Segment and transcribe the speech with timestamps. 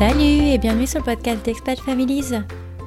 [0.00, 2.32] Salut et bienvenue sur le podcast d'Expat Families.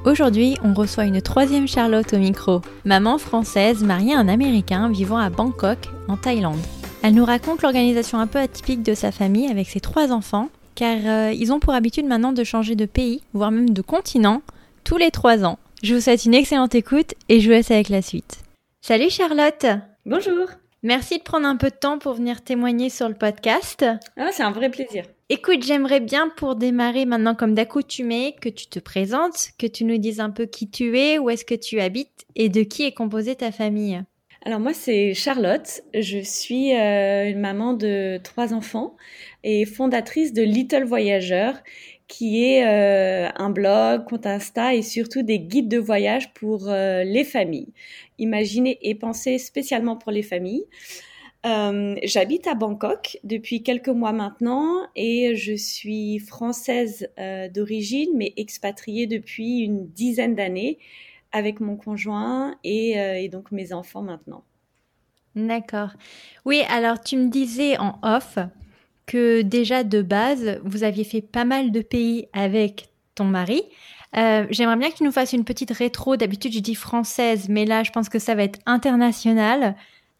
[0.04, 5.18] Aujourd'hui, on reçoit une troisième Charlotte au micro, maman française mariée à un Américain vivant
[5.18, 6.58] à Bangkok, en Thaïlande.
[7.04, 10.96] Elle nous raconte l'organisation un peu atypique de sa famille avec ses trois enfants, car
[11.04, 14.42] euh, ils ont pour habitude maintenant de changer de pays, voire même de continent,
[14.82, 15.60] tous les trois ans.
[15.84, 18.40] Je vous souhaite une excellente écoute et je vous laisse avec la suite.
[18.80, 19.66] Salut Charlotte
[20.04, 20.48] Bonjour
[20.82, 23.84] Merci de prendre un peu de temps pour venir témoigner sur le podcast.
[24.16, 25.04] Ah, c'est un vrai plaisir.
[25.30, 29.96] Écoute, j'aimerais bien pour démarrer maintenant comme d'accoutumé que tu te présentes, que tu nous
[29.96, 32.92] dises un peu qui tu es, où est-ce que tu habites et de qui est
[32.92, 34.02] composée ta famille.
[34.44, 38.96] Alors moi c'est Charlotte, je suis euh, une maman de trois enfants
[39.42, 41.54] et fondatrice de Little Voyageur
[42.06, 47.02] qui est euh, un blog, compte Insta et surtout des guides de voyage pour euh,
[47.02, 47.72] les familles,
[48.18, 50.66] imaginés et pensés spécialement pour les familles.
[51.44, 57.08] Euh, j'habite à Bangkok depuis quelques mois maintenant et je suis française
[57.52, 60.78] d'origine mais expatriée depuis une dizaine d'années
[61.32, 64.42] avec mon conjoint et, et donc mes enfants maintenant.
[65.36, 65.90] D'accord.
[66.44, 68.38] Oui, alors tu me disais en off
[69.06, 73.62] que déjà de base, vous aviez fait pas mal de pays avec ton mari.
[74.16, 76.16] Euh, j'aimerais bien que tu nous fasses une petite rétro.
[76.16, 79.76] D'habitude, je dis française, mais là, je pense que ça va être international.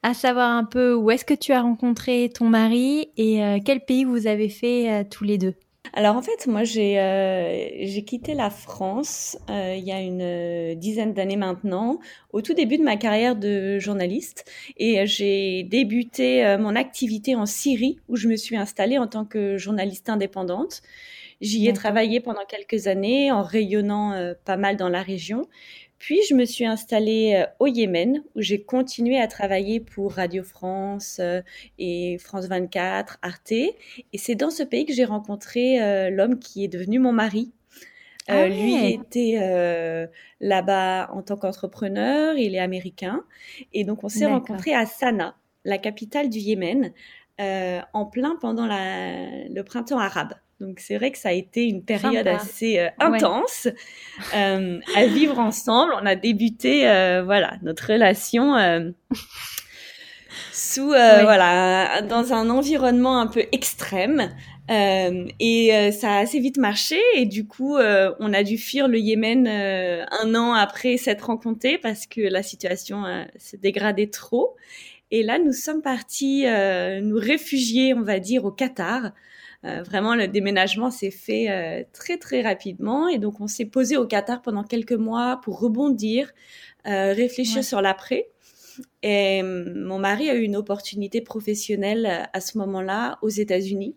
[0.06, 3.80] À savoir un peu où est-ce que tu as rencontré ton mari et euh, quel
[3.80, 5.54] pays vous avez fait euh, tous les deux?
[5.94, 11.14] Alors en fait, moi j'ai euh, quitté la France euh, il y a une dizaine
[11.14, 12.00] d'années maintenant,
[12.34, 14.44] au tout début de ma carrière de journaliste,
[14.76, 19.56] et j'ai débuté mon activité en Syrie où je me suis installée en tant que
[19.56, 20.82] journaliste indépendante.
[21.40, 25.46] J'y ai travaillé pendant quelques années en rayonnant pas mal dans la région.
[26.04, 30.42] Puis je me suis installée euh, au Yémen où j'ai continué à travailler pour Radio
[30.42, 31.40] France euh,
[31.78, 33.52] et France 24, Arte.
[33.52, 33.78] Et
[34.12, 37.52] c'est dans ce pays que j'ai rencontré euh, l'homme qui est devenu mon mari.
[38.28, 40.08] Ah lui était
[40.40, 43.24] là-bas en tant qu'entrepreneur, il est américain.
[43.72, 45.34] Et donc on s'est rencontrés à Sanaa,
[45.64, 46.92] la capitale du Yémen,
[47.38, 50.34] en plein pendant le printemps arabe.
[50.60, 53.66] Donc c'est vrai que ça a été une période assez euh, intense
[54.34, 55.92] euh, à vivre ensemble.
[56.00, 58.94] On a débuté euh, voilà notre relation
[60.52, 64.30] sous voilà dans un environnement un peu extrême.
[64.70, 69.48] et ça a assez vite marché et du coup on a dû fuir le Yémen
[69.48, 73.04] un an après s'être rencontrés parce que la situation
[73.36, 74.54] s'est dégradée trop.
[75.10, 76.46] Et là nous sommes partis
[77.02, 79.10] nous réfugier on va dire au Qatar
[79.64, 83.96] euh, vraiment, le déménagement s'est fait euh, très très rapidement et donc on s'est posé
[83.96, 86.32] au Qatar pendant quelques mois pour rebondir,
[86.86, 88.28] euh, réfléchir sur l'après.
[89.02, 93.94] Et mon mari a eu une opportunité professionnelle à ce moment-là aux États-Unis.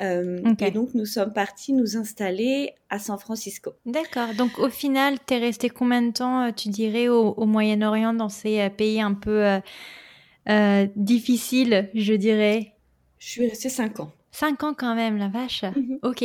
[0.00, 3.72] Et donc, nous sommes partis nous installer à San Francisco.
[3.86, 4.34] D'accord.
[4.36, 8.68] Donc, au final, tu es resté combien de temps, tu dirais, au, Moyen-Orient, dans ces
[8.70, 9.60] pays un peu
[10.96, 12.74] difficiles, je dirais?
[13.18, 14.12] Je suis restée cinq ans.
[14.32, 15.62] Cinq ans quand même, la vache.
[15.62, 15.98] Mhm.
[16.02, 16.24] Ok.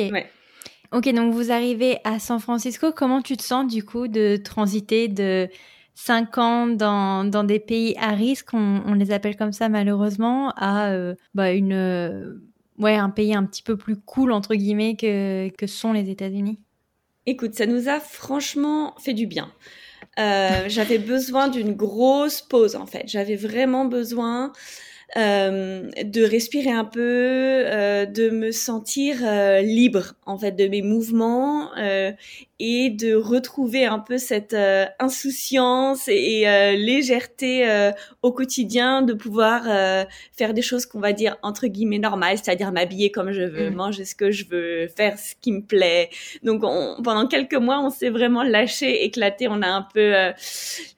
[0.94, 2.92] Ok, donc vous arrivez à San Francisco.
[2.94, 5.50] Comment tu te sens du coup de transiter de
[5.96, 10.92] cinq ans dans, dans des pays à risque, on, les appelle comme ça malheureusement, à
[10.92, 12.36] euh, bah, une, euh,
[12.78, 16.60] ouais, un pays un petit peu plus cool entre guillemets que, que sont les États-Unis?
[17.26, 19.52] Écoute, ça nous a franchement fait du bien.
[20.20, 23.04] Euh, j'avais besoin d'une grosse pause en fait.
[23.08, 24.54] J'avais vraiment besoin
[25.16, 30.82] euh, de respirer un peu, euh, de me sentir euh, libre en fait de mes
[30.82, 31.70] mouvements
[32.60, 34.56] et de retrouver un peu cette
[35.00, 36.42] insouciance et,
[36.76, 37.92] légèreté
[38.24, 39.64] au quotidien, de pouvoir
[40.36, 43.76] faire des choses qu'on va dire entre guillemets normales, c'est-à-dire m'habiller comme je veux, mmh.
[43.76, 46.10] manger ce que je veux, faire ce qui me plaît.
[46.44, 49.48] Donc pendant quelques mois, on s'est vraiment lâché, éclaté.
[49.48, 50.14] On a un peu,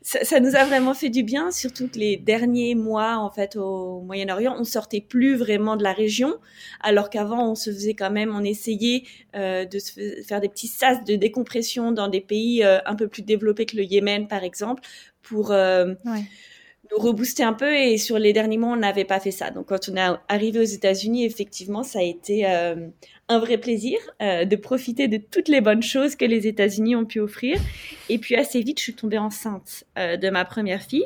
[0.01, 3.57] ça, ça, nous a vraiment fait du bien, surtout que les derniers mois en fait
[3.57, 6.35] au Moyen-Orient, on sortait plus vraiment de la région,
[6.81, 9.03] alors qu'avant on se faisait quand même, on essayait
[9.35, 9.91] euh, de se
[10.27, 13.77] faire des petits sas de décompression dans des pays euh, un peu plus développés que
[13.77, 14.83] le Yémen par exemple,
[15.21, 17.75] pour euh, nous rebooster un peu.
[17.75, 19.51] Et sur les derniers mois, on n'avait pas fait ça.
[19.51, 24.55] Donc quand on est arrivé aux États-Unis, effectivement, ça a été un vrai plaisir de
[24.55, 27.59] profiter de toutes les bonnes choses que les États-Unis ont pu offrir.
[28.07, 31.05] Et puis assez vite, je suis tombée enceinte de ma première fille.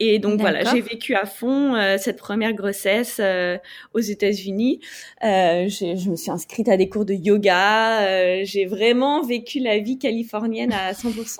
[0.00, 3.58] Et donc voilà, j'ai vécu à fond euh, cette première grossesse euh,
[3.94, 4.80] aux États-Unis.
[5.24, 8.44] Euh, je me suis inscrite à des cours de yoga.
[8.44, 11.38] J'ai vraiment vécu la vie californienne à 100%.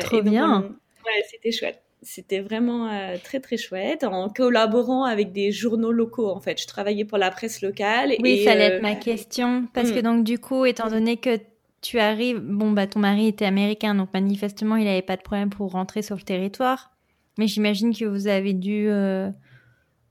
[0.00, 0.62] Trop bien.
[1.04, 1.82] ouais, c'était chouette.
[2.02, 2.90] c'était vraiment
[3.22, 6.60] très très chouette en collaborant avec des journaux locaux en fait.
[6.60, 8.14] Je travaillais pour la presse locale.
[8.20, 10.02] Oui, ça allait être ma question parce que mm.
[10.02, 11.38] donc du coup, étant donné que
[11.84, 15.50] tu arrives, bon bah ton mari était américain donc manifestement il n'avait pas de problème
[15.50, 16.90] pour rentrer sur le territoire,
[17.38, 18.88] mais j'imagine que vous avez dû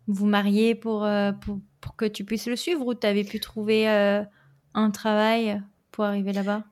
[0.07, 1.07] vous marier pour,
[1.41, 5.61] pour, pour que tu puisses le suivre ou tu avais pu trouver un travail
[5.91, 6.63] pour arriver là-bas?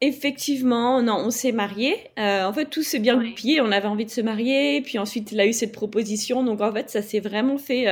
[0.00, 1.96] Effectivement, non, on s'est marié.
[2.18, 3.60] Euh, en fait, tout s'est bien goupillé.
[3.60, 6.44] On avait envie de se marier, puis ensuite, il a eu cette proposition.
[6.44, 7.88] Donc, en fait, ça s'est vraiment fait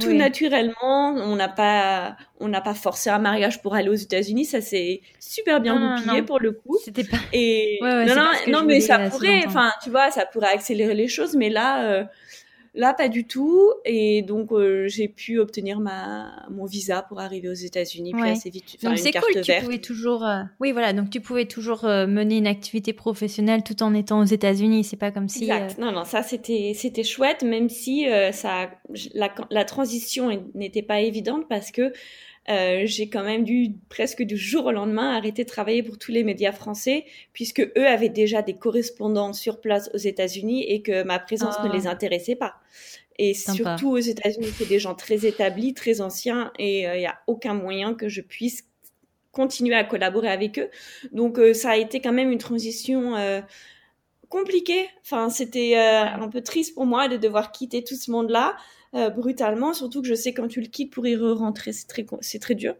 [0.00, 1.14] tout naturellement.
[1.16, 4.44] On n'a pas, on n'a pas forcé un mariage pour aller aux États-Unis.
[4.44, 6.78] Ça s'est super bien goupillé pour le coup.
[6.84, 7.18] C'était pas.
[7.32, 9.44] Et non, non, non mais ça pourrait.
[9.46, 11.36] Enfin, tu vois, ça pourrait accélérer les choses.
[11.36, 12.04] Mais là, euh,
[12.74, 13.70] Là, pas du tout.
[13.84, 18.48] Et donc, euh, j'ai pu obtenir ma, mon visa pour arriver aux États-Unis puis assez
[18.48, 20.94] vite donc, c'est cool, Tu pouvais toujours, euh, oui, voilà.
[20.94, 24.84] Donc, tu pouvais toujours euh, mener une activité professionnelle tout en étant aux États-Unis.
[24.84, 25.44] C'est pas comme si.
[25.44, 25.78] Exact.
[25.78, 28.70] Non, non, ça, c'était, c'était chouette, même si ça,
[29.14, 31.92] la, la transition n'était pas évidente parce que
[32.48, 36.10] euh, j'ai quand même dû presque du jour au lendemain arrêter de travailler pour tous
[36.10, 41.04] les médias français puisque eux avaient déjà des correspondants sur place aux États-Unis et que
[41.04, 41.90] ma présence ne les ah.
[41.90, 42.56] intéressait pas.
[43.18, 47.06] Et surtout aux États-Unis, c'est des gens très établis, très anciens et il euh, n'y
[47.06, 48.64] a aucun moyen que je puisse
[49.30, 50.68] continuer à collaborer avec eux.
[51.12, 53.14] Donc euh, ça a été quand même une transition
[54.28, 54.88] compliquée.
[55.04, 58.56] Enfin, c'était un peu triste pour moi de devoir quitter tout ce monde-là.
[58.94, 62.04] Euh, brutalement, surtout que je sais quand tu le quittes pour y re-rentrer, c'est très,
[62.20, 62.74] c'est très dur.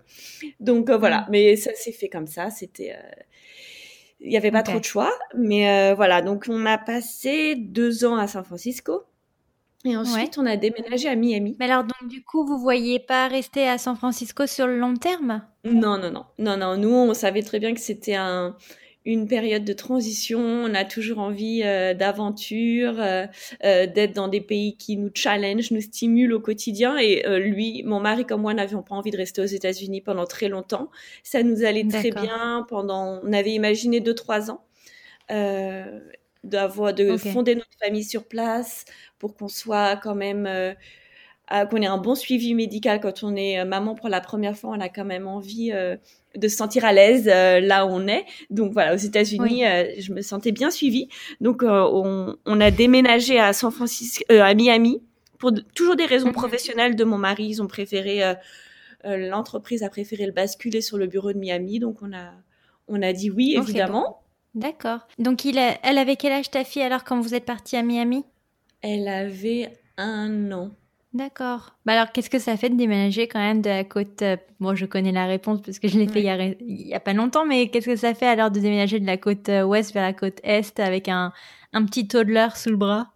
[0.60, 1.26] Donc euh, voilà, mm.
[1.30, 2.92] mais ça s'est fait comme ça, c'était...
[2.92, 3.22] Euh,
[4.20, 8.14] il n'y avait pas trop de choix, mais voilà, donc on a passé deux ans
[8.14, 9.02] à San Francisco.
[9.84, 11.56] Et ensuite, on a déménagé à Miami.
[11.58, 14.94] Mais alors, donc, du coup, vous voyez pas rester à San Francisco sur le long
[14.94, 15.42] terme?
[15.64, 16.24] Non, non, non.
[16.38, 16.76] Non, non.
[16.76, 18.56] Nous, on savait très bien que c'était un,
[19.04, 20.40] une période de transition.
[20.40, 23.26] On a toujours envie euh, d'aventure, euh,
[23.64, 26.96] euh, d'être dans des pays qui nous challenge, nous stimulent au quotidien.
[26.98, 30.48] Et lui, mon mari comme moi, n'avions pas envie de rester aux États-Unis pendant très
[30.48, 30.90] longtemps.
[31.22, 33.20] Ça nous allait très bien pendant.
[33.22, 34.64] On avait imaginé deux trois ans
[36.44, 38.84] d'avoir de fonder notre famille sur place
[39.18, 40.48] pour qu'on soit quand même
[41.48, 44.70] qu'on ait un bon suivi médical quand on est maman pour la première fois.
[44.70, 45.72] On a quand même envie
[46.36, 48.24] de se sentir à l'aise euh, là où on est.
[48.50, 51.08] Donc voilà, aux États-Unis, euh, je me sentais bien suivie.
[51.40, 55.02] Donc euh, on, on, a déménagé à San Francisco, à Miami
[55.38, 56.34] pour toujours des raisons mhm.
[56.34, 57.46] professionnelles de mon mari.
[57.46, 58.22] Ils ont préféré
[59.04, 61.80] l'entreprise a préféré le basculer sur le bureau de Miami.
[61.80, 62.32] Donc on a
[62.88, 64.22] on a dit oui évidemment.
[64.54, 65.00] D'accord.
[65.18, 67.82] Donc il a, elle avait quel âge ta fille alors quand vous êtes parti à
[67.82, 68.24] Miami?
[68.82, 70.70] Elle avait un an.
[71.14, 71.74] D'accord.
[71.84, 74.74] Bah alors, qu'est-ce que ça fait de déménager quand même de la côte euh, Bon,
[74.74, 77.68] je connais la réponse parce que je l'ai fait il y, a, pas longtemps, mais
[77.68, 80.38] qu'est-ce que ça fait alors de déménager de la côte euh, ouest vers la côte
[80.42, 81.32] est avec un,
[81.74, 83.08] un petit toddler sous le bras?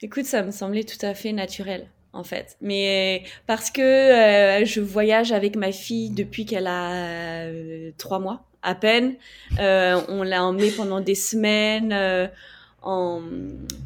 [0.00, 2.56] Écoute, ça me semblait tout à fait naturel en fait.
[2.60, 7.46] Mais parce que euh, je voyage avec ma fille depuis qu'elle a
[7.98, 9.14] trois mois à peine.
[9.58, 12.30] on l'a emmenée pendant des semaines
[12.82, 13.22] en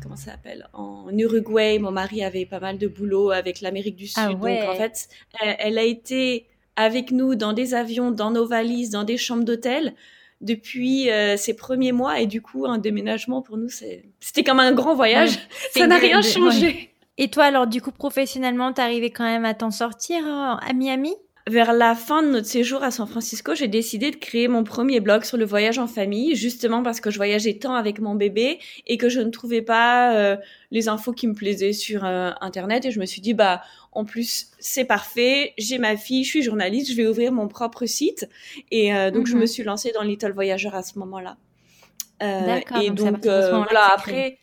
[0.02, 4.08] comment ça s'appelle en Uruguay mon mari avait pas mal de boulot avec l'Amérique du
[4.17, 5.08] ah Sud donc en fait
[5.41, 6.46] elle, a été
[6.76, 9.94] avec nous dans des avions dans nos valises dans des chambres d'hôtel
[10.41, 14.73] depuis euh, ses premiers mois et du coup un déménagement pour nous c'était comme un
[14.73, 15.38] grand voyage.
[15.73, 16.90] Ça n'a rien changé.
[17.16, 21.14] Et toi alors du coup professionnellement t'arrivais quand même à t'en sortir euh, à Miami?
[21.47, 25.01] Vers la fin de notre séjour à San Francisco, j'ai décidé de créer mon premier
[25.01, 28.59] blog sur le voyage en famille, justement parce que je voyageais tant avec mon bébé
[28.87, 30.37] et que je ne trouvais pas euh,
[30.71, 32.87] les infos qui me plaisaient sur euh, Internet.
[32.87, 33.61] Et je me suis dit, bah,
[33.93, 37.85] en plus, c'est parfait, j'ai ma fille, je suis journaliste, je vais ouvrir mon propre
[37.85, 38.27] site.
[38.71, 39.47] Et euh, donc, je me mhm.
[39.47, 41.37] suis lancée dans Little Voyageur à ce moment-là.
[42.23, 44.39] et donc, donc voilà, après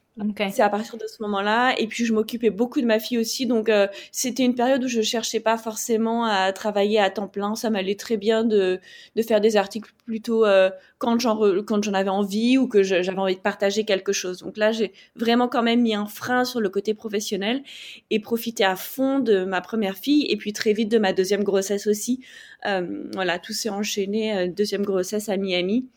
[0.51, 1.73] c'est à partir de ce moment-là.
[1.77, 3.45] Et puis, je m'occupais beaucoup de ma fille aussi.
[3.45, 7.55] Donc, euh, c'était une période où je cherchais pas forcément à travailler à temps plein.
[7.55, 8.79] Ça m'allait très bien de,
[9.15, 13.17] de faire des articles plutôt euh, quand j'en quand j'en avais envie ou que j'avais
[13.17, 14.39] envie de partager quelque chose.
[14.39, 17.63] Donc là, j'ai vraiment quand même mis un frein sur le côté professionnel
[18.09, 21.43] et profité à fond de ma première fille et puis très vite de ma deuxième
[21.43, 22.19] grossesse aussi.
[22.67, 24.49] Euh, voilà, tout s'est enchaîné.
[24.49, 25.87] deuxième grossesse à Miami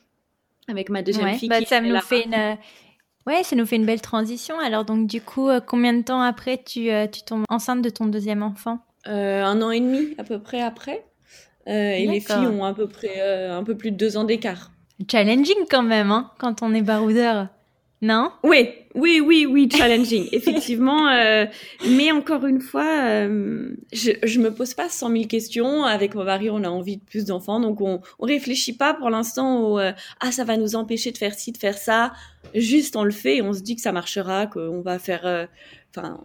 [0.69, 1.49] avec ma deuxième fille.
[1.49, 2.57] Bah, ça nous fait une
[3.27, 4.59] Ouais, ça nous fait une belle transition.
[4.59, 7.89] Alors donc du coup, euh, combien de temps après tu, euh, tu tombes enceinte de
[7.91, 8.81] ton deuxième enfant?
[9.07, 11.05] Euh, Un an et demi à peu près après.
[11.67, 14.71] et les filles ont à peu près un peu plus de deux ans d'écart.
[15.11, 17.49] Challenging quand même, hein, quand on est baroudeur.
[18.05, 18.33] Non?
[18.43, 21.09] Oui, oui, oui, oui, challenging, effectivement.
[21.09, 21.47] Euh,
[21.89, 25.85] mais encore une fois, euh, je, je me pose pas cent mille questions.
[25.85, 29.09] Avec mon mari, on a envie de plus d'enfants, donc on, on réfléchit pas pour
[29.09, 32.13] l'instant au euh, ah ça va nous empêcher de faire ci, de faire ça.
[32.55, 35.25] Juste on le fait et on se dit que ça marchera, qu'on va faire.
[35.25, 35.47] Euh,
[35.97, 36.21] enfin,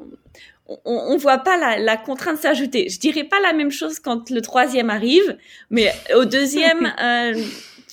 [0.67, 2.89] on, on voit pas la, la contrainte s'ajouter.
[2.89, 5.37] Je dirais pas la même chose quand le troisième arrive,
[5.69, 6.93] mais au deuxième.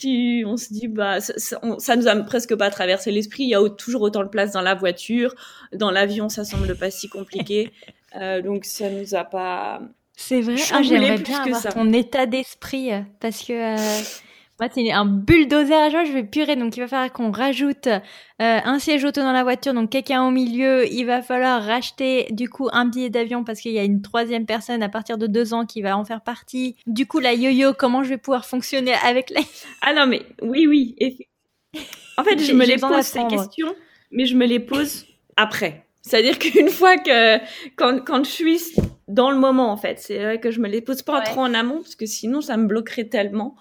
[0.05, 3.45] on se dit bah ça, ça, nous a presque pas traversé l'esprit.
[3.45, 5.35] Il y a toujours autant de place dans la voiture,
[5.73, 7.71] dans l'avion, ça semble pas si compliqué.
[8.15, 9.83] Euh, donc ça nous a pas.
[10.17, 10.55] C'est vrai.
[10.73, 12.89] Ah, J'aimerais bien avoir ton état d'esprit
[13.21, 14.03] parce que euh,
[14.59, 16.57] moi, c'est un bulldozer à joie, je vais purer.
[16.57, 17.99] Donc, il va falloir qu'on rajoute euh,
[18.39, 20.91] un siège auto dans la voiture, donc quelqu'un au milieu.
[20.91, 24.47] Il va falloir racheter, du coup, un billet d'avion parce qu'il y a une troisième
[24.47, 26.77] personne à partir de deux ans qui va en faire partie.
[26.87, 29.41] Du coup, la yo-yo, comment je vais pouvoir fonctionner avec la...
[29.83, 30.97] Ah non, mais oui, oui.
[32.17, 33.75] En fait, je me les pose ces questions,
[34.11, 35.05] mais je me les pose
[35.37, 35.85] après.
[36.01, 37.39] C'est-à-dire qu'une fois que,
[37.77, 38.61] quand, quand je suis
[39.09, 41.53] dans le moment, en fait, c'est vrai que je me les pose pas trop en
[41.53, 43.57] amont parce que sinon, ça me bloquerait tellement.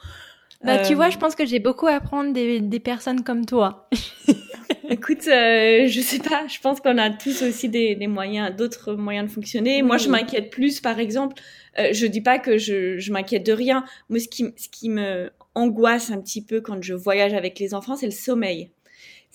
[0.65, 3.45] Bah, tu vois, je euh, pense que j'ai beaucoup à apprendre des, des personnes comme
[3.45, 3.89] toi.
[4.89, 8.93] Écoute, euh, je sais pas, je pense qu'on a tous aussi des, des moyens, d'autres
[8.93, 9.81] moyens de fonctionner.
[9.81, 11.41] Moi, je m'inquiète plus, par exemple,
[11.79, 13.84] euh, je dis pas que je, je m'inquiète de rien.
[14.10, 17.74] Moi, ce qui, ce qui me angoisse un petit peu quand je voyage avec les
[17.74, 18.72] enfants, c'est le sommeil.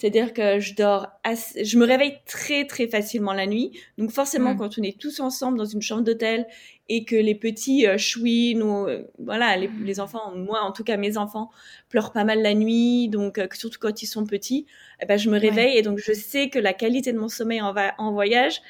[0.01, 3.79] C'est-à-dire que je dors, je me réveille très très facilement la nuit.
[3.99, 4.57] Donc forcément, mm.
[4.57, 6.47] quand on est tous ensemble dans une chambre d'hôtel
[6.91, 10.85] et que les petits euh, chouinent ou euh, voilà les, les, enfants moi en tout
[10.85, 11.51] cas mes enfants
[11.89, 14.67] pleurent pas mal la nuit donc euh, surtout quand ils sont petits
[15.01, 17.63] eh ben je me réveille et donc je sais que la qualité de mon sommeil
[17.63, 18.61] en, en voyage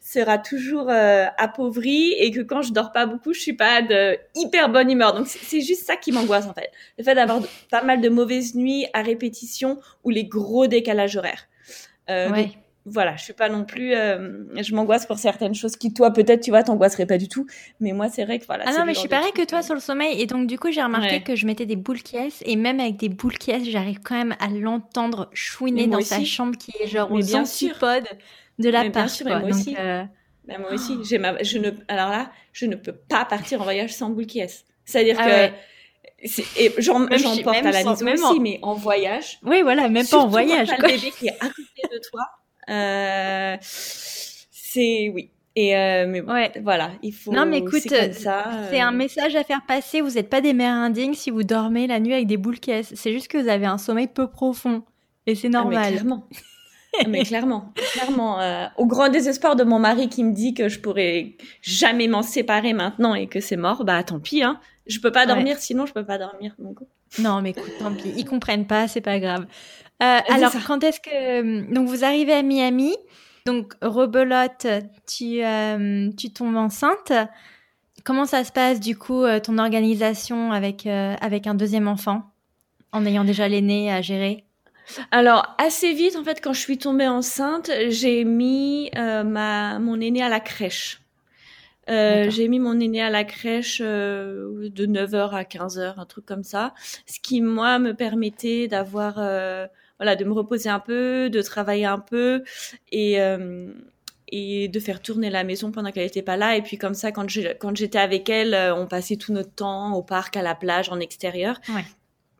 [0.00, 4.16] sera toujours euh, appauvrie et que quand je dors pas beaucoup je suis pas de
[4.34, 5.14] hyper bonne humeur.
[5.14, 6.70] Donc c'est juste ça qui m'angoisse en fait.
[6.98, 11.48] Le fait d'avoir pas mal de mauvaises nuits à répétition ou les gros décalages horaires.
[12.10, 12.28] Euh,
[12.84, 16.40] voilà, je suis pas non plus, euh, je m'angoisse pour certaines choses qui toi peut-être
[16.40, 17.46] tu vois t'angoisserais pas du tout,
[17.80, 18.64] mais moi c'est vrai que voilà.
[18.66, 20.70] Ah non mais je suis pareil que toi sur le sommeil et donc du coup
[20.72, 24.00] j'ai remarqué que je mettais des boules qui et même avec des boules qui j'arrive
[24.00, 28.08] quand même à l'entendre chouiner dans sa chambre qui est genre aux antipodes
[28.58, 29.08] de la part.
[29.24, 29.76] Moi aussi.
[29.78, 30.04] Euh,
[30.58, 33.94] moi aussi, j'ai ma, je ne, alors là, je ne peux pas partir en voyage
[33.94, 34.42] sans boules qui
[34.84, 35.54] C'est-à-dire ah que
[36.56, 39.38] et j'en porte à la maison aussi, mais en voyage.
[39.44, 40.68] Oui, voilà, même pas en voyage.
[40.68, 42.22] Quand le bébé qui est à côté de toi,
[43.60, 45.30] c'est oui.
[45.54, 46.52] Et euh, mais ouais.
[46.62, 47.32] voilà, il faut.
[47.32, 48.96] Non, mais écoute, c'est un euh.
[48.96, 50.00] message à faire passer.
[50.00, 52.92] Vous n'êtes pas des mères indignes si vous dormez la nuit avec des boules caisses.
[52.94, 54.82] C'est juste que vous avez un sommeil peu profond
[55.26, 55.82] et c'est ah, normal.
[55.82, 56.28] mais clairement.
[57.00, 60.68] Ah, mais clairement, clairement, euh, au grand désespoir de mon mari qui me dit que
[60.68, 64.60] je pourrais jamais m'en séparer maintenant et que c'est mort, bah tant pis, hein.
[64.86, 66.54] Je peux pas dormir, sinon je peux pas dormir.
[66.58, 66.78] Donc...
[67.18, 69.46] Non, mais écoute, tant pis, ils comprennent pas, c'est pas grave.
[70.02, 72.96] Euh, alors, quand est-ce que donc vous arrivez à Miami
[73.46, 74.66] Donc rebelote,
[75.06, 77.12] tu euh, tu tombes enceinte.
[78.04, 82.22] Comment ça se passe du coup euh, ton organisation avec avec un deuxième enfant
[82.90, 84.44] en ayant déjà l'aîné à gérer?
[85.12, 90.22] Alors assez vite en fait quand je suis tombée enceinte, j'ai mis ma mon aîné
[90.22, 91.01] à la crèche.
[91.88, 96.74] J'ai mis mon aîné à la crèche de 9h à 15h, un truc comme ça,
[97.06, 99.18] ce qui moi me permettait d'avoir
[100.02, 102.42] voilà, de me reposer un peu, de travailler un peu
[102.90, 103.72] et euh,
[104.26, 106.56] et de faire tourner la maison pendant qu'elle n'était pas là.
[106.56, 107.26] Et puis comme ça, quand
[107.60, 110.88] quand j'étais avec elle, euh, on passait tout notre temps au parc, à la plage,
[110.88, 111.60] en extérieur.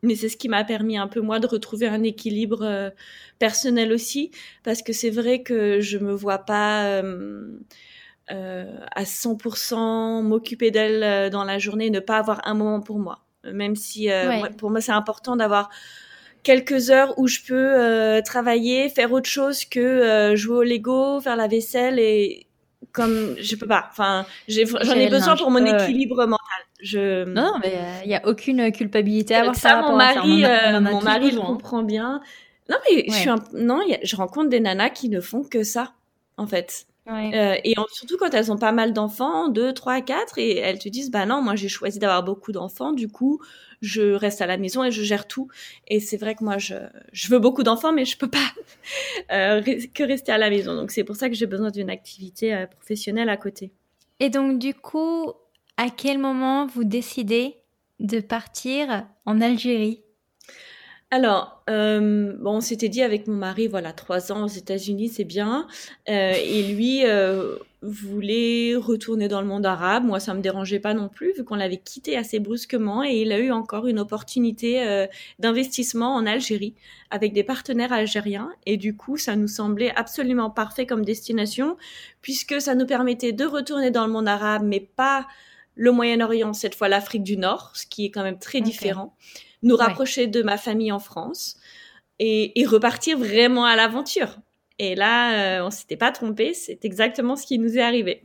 [0.02, 2.90] Mais c'est ce qui m'a permis un peu moi de retrouver un équilibre euh,
[3.38, 4.32] personnel aussi,
[4.64, 7.00] parce que c'est vrai que je me vois pas
[8.29, 13.21] à 100% m'occuper d'elle dans la journée, ne pas avoir un moment pour moi.
[13.45, 14.09] Même si
[14.59, 15.69] pour moi c'est important d'avoir
[16.43, 21.21] quelques heures où je peux euh, travailler, faire autre chose que euh, jouer au Lego,
[21.21, 22.47] faire la vaisselle et
[22.93, 23.87] comme je peux pas.
[23.91, 26.38] Enfin, j'en ai, besoin pour mon équilibre mental.
[26.83, 27.25] Je...
[27.25, 27.73] Non, mais
[28.05, 29.57] il euh, y a aucune culpabilité à avoir.
[29.57, 30.45] Ça, mon mari,
[30.81, 32.21] mon mari le comprend bien.
[32.69, 33.43] Non, mais je suis un...
[33.55, 35.93] non, je rencontre des nanas qui ne font que ça,
[36.37, 36.87] en fait.
[37.09, 40.88] Euh, et surtout quand elles ont pas mal d'enfants, deux, trois, quatre, et elles te
[40.88, 43.40] disent bah non, moi j'ai choisi d'avoir beaucoup d'enfants, du coup
[43.80, 45.49] je reste à la maison et je gère tout.
[45.88, 46.75] Et c'est vrai que moi je,
[47.12, 48.38] je veux beaucoup d'enfants, mais je peux pas
[49.32, 49.61] euh,
[49.92, 50.76] que rester à la maison.
[50.76, 53.73] Donc c'est pour ça que j'ai besoin d'une activité euh, professionnelle à côté.
[54.21, 55.32] Et donc du coup,
[55.76, 57.56] à quel moment vous décidez
[57.99, 60.02] de partir en Algérie?
[61.14, 65.25] Alors, euh, bon, on s'était dit avec mon mari, voilà, trois ans aux États-Unis, c'est
[65.25, 65.66] bien.
[66.09, 70.04] Euh, et lui, euh, voulait retourner dans le monde arabe.
[70.04, 73.04] Moi, ça me dérangeait pas non plus, vu qu'on l'avait quitté assez brusquement.
[73.04, 75.07] Et il a eu encore une opportunité
[75.38, 76.73] d'investissement en Algérie
[77.11, 78.50] avec des partenaires algériens.
[78.64, 81.76] Et du coup, ça nous semblait absolument parfait comme destination,
[82.23, 85.26] puisque ça nous permettait de retourner dans le monde arabe, mais pas
[85.75, 89.14] le Moyen-Orient, cette fois l'Afrique du Nord, ce qui est quand même très différent.
[89.62, 91.57] Nous rapprocher de ma famille en France
[92.19, 94.38] et, et repartir vraiment à l'aventure.
[94.78, 98.23] Et là, euh, on s'était pas trompé, c'est exactement ce qui nous est arrivé.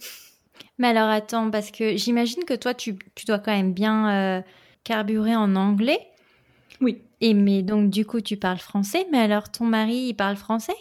[0.80, 4.42] Mais alors attends, parce que j'imagine que toi, tu, tu, dois quand même bien euh,
[4.84, 6.00] carburer en anglais.
[6.82, 7.02] Oui.
[7.22, 10.76] Et mais donc du coup, tu parles français, mais alors ton mari, il parle français?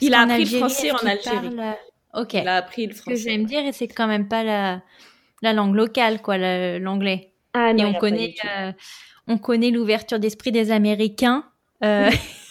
[0.00, 1.58] Il a appris le français en Algérie.
[1.58, 2.34] Euh, ok.
[2.34, 3.16] Il a appris le français.
[3.16, 4.82] Ce que je vais me dire, et c'est quand même pas la,
[5.42, 6.38] la langue locale, quoi,
[6.78, 7.32] l'anglais.
[7.54, 8.34] Ah non, et on connaît,
[9.28, 11.44] on connaît l'ouverture d'esprit des Américains.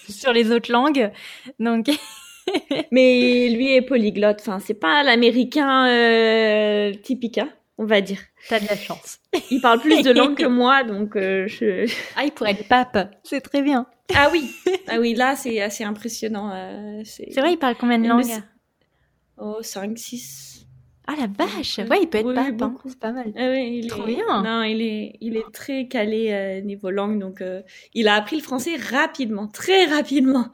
[0.09, 1.11] sur les autres langues.
[1.59, 1.89] Donc.
[2.91, 4.39] Mais lui est polyglotte.
[4.41, 8.19] Enfin, c'est pas l'américain euh, typique, hein, on va dire.
[8.47, 9.19] T'as de la chance.
[9.51, 11.91] Il parle plus de langues que moi, donc euh, je.
[12.15, 13.15] Ah, il pourrait être pape.
[13.23, 13.85] C'est très bien.
[14.15, 14.49] Ah oui,
[14.87, 16.51] ah oui, là c'est assez impressionnant.
[16.53, 18.41] Euh, c'est vrai, il parle combien de langues?
[19.37, 20.66] Oh, 5, 6.
[21.09, 22.75] Ah la vache Ouais, il peut être pape, hein.
[22.85, 23.31] c'est pas mal.
[23.37, 24.15] Ah oui, il Trop est...
[24.15, 27.61] bien Non, il est, il est très calé euh, niveau langue, donc euh,
[27.93, 30.47] il a appris le français rapidement, très rapidement.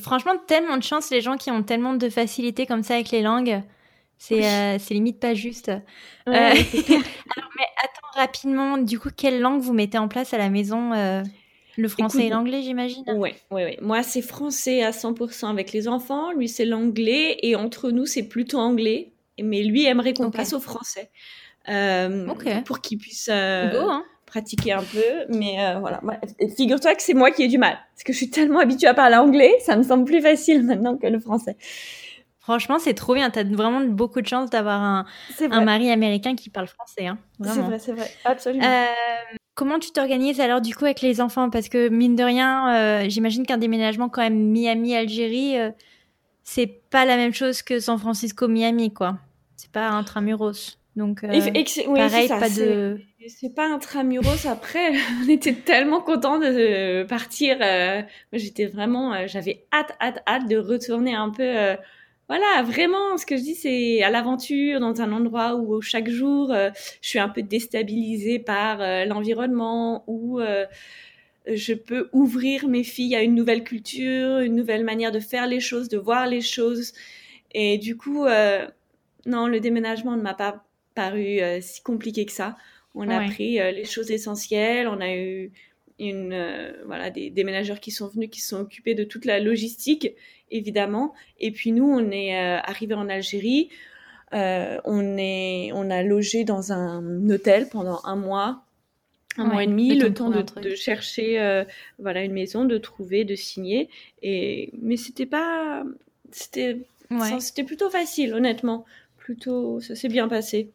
[0.00, 3.20] Franchement, tellement de chance, les gens qui ont tellement de facilité comme ça avec les
[3.20, 3.60] langues.
[4.16, 5.68] C'est euh, limite pas juste.
[6.26, 10.48] Ouais, Alors, mais attends, rapidement, du coup, quelle langue vous mettez en place à la
[10.48, 10.92] maison
[11.76, 13.04] Le français Écoute, et l'anglais, j'imagine?
[13.08, 13.78] Ouais, ouais, ouais.
[13.82, 16.32] Moi, c'est français à 100% avec les enfants.
[16.32, 17.38] Lui, c'est l'anglais.
[17.42, 20.38] Et entre nous, c'est plutôt anglais mais lui aimerait qu'on okay.
[20.38, 21.10] passe au français
[21.68, 22.62] euh, okay.
[22.64, 24.04] pour qu'il puisse euh, Go, hein.
[24.26, 25.26] pratiquer un peu.
[25.36, 26.00] Mais euh, voilà,
[26.56, 28.94] figure-toi que c'est moi qui ai du mal parce que je suis tellement habituée à
[28.94, 31.56] parler anglais, ça me semble plus facile maintenant que le français.
[32.48, 33.28] Franchement, c'est trop bien.
[33.28, 35.04] T'as vraiment beaucoup de chance d'avoir un,
[35.50, 37.06] un, mari américain qui parle français.
[37.06, 38.64] Hein, c'est vrai, c'est vrai, absolument.
[38.64, 38.86] Euh,
[39.54, 41.50] comment tu t'organises alors du coup avec les enfants?
[41.50, 45.70] Parce que mine de rien, euh, j'imagine qu'un déménagement quand même Miami-Algérie, euh,
[46.42, 49.18] c'est pas la même chose que San Francisco-Miami, quoi
[49.68, 50.78] c'est pas intramuros.
[50.96, 53.00] Donc, euh, et, et oui, pareil, ça, pas de.
[53.28, 54.46] C'est pas intramuros.
[54.46, 54.94] Après,
[55.24, 57.58] on était tellement contents de partir.
[57.60, 61.44] Euh, J'étais vraiment, euh, j'avais hâte, hâte, hâte de retourner un peu.
[61.44, 61.76] Euh,
[62.28, 66.52] voilà, vraiment, ce que je dis, c'est à l'aventure, dans un endroit où chaque jour,
[66.52, 70.38] euh, je suis un peu déstabilisée par l'environnement, où
[71.46, 75.60] je peux ouvrir mes filles à une nouvelle culture, une nouvelle manière de faire les
[75.60, 76.92] choses, de voir les choses.
[77.52, 78.26] Et du coup,
[79.28, 80.64] non, le déménagement ne m'a pas
[80.94, 82.56] paru euh, si compliqué que ça.
[82.94, 83.26] On a Ouais.
[83.28, 84.88] pris euh, les choses essentielles.
[84.88, 85.52] On a eu
[86.00, 89.38] une, euh, voilà, des déménageurs qui sont venus, qui se sont occupés de toute la
[89.38, 90.12] logistique,
[90.50, 91.14] évidemment.
[91.38, 93.68] Et puis nous, on est arrivés en Algérie.
[94.32, 98.64] On, est, on a logé dans un hôtel pendant un mois,
[99.36, 101.64] un Ouais, mois et demi, le temps de chercher
[101.98, 103.88] voilà, une maison, de trouver, de signer.
[104.22, 105.84] Et, mais c'était pas.
[106.32, 106.78] C'était
[107.10, 107.30] Ouais.
[107.30, 108.84] ça, C'était plutôt facile, honnêtement.
[109.28, 110.72] Plutôt, ça s'est bien passé.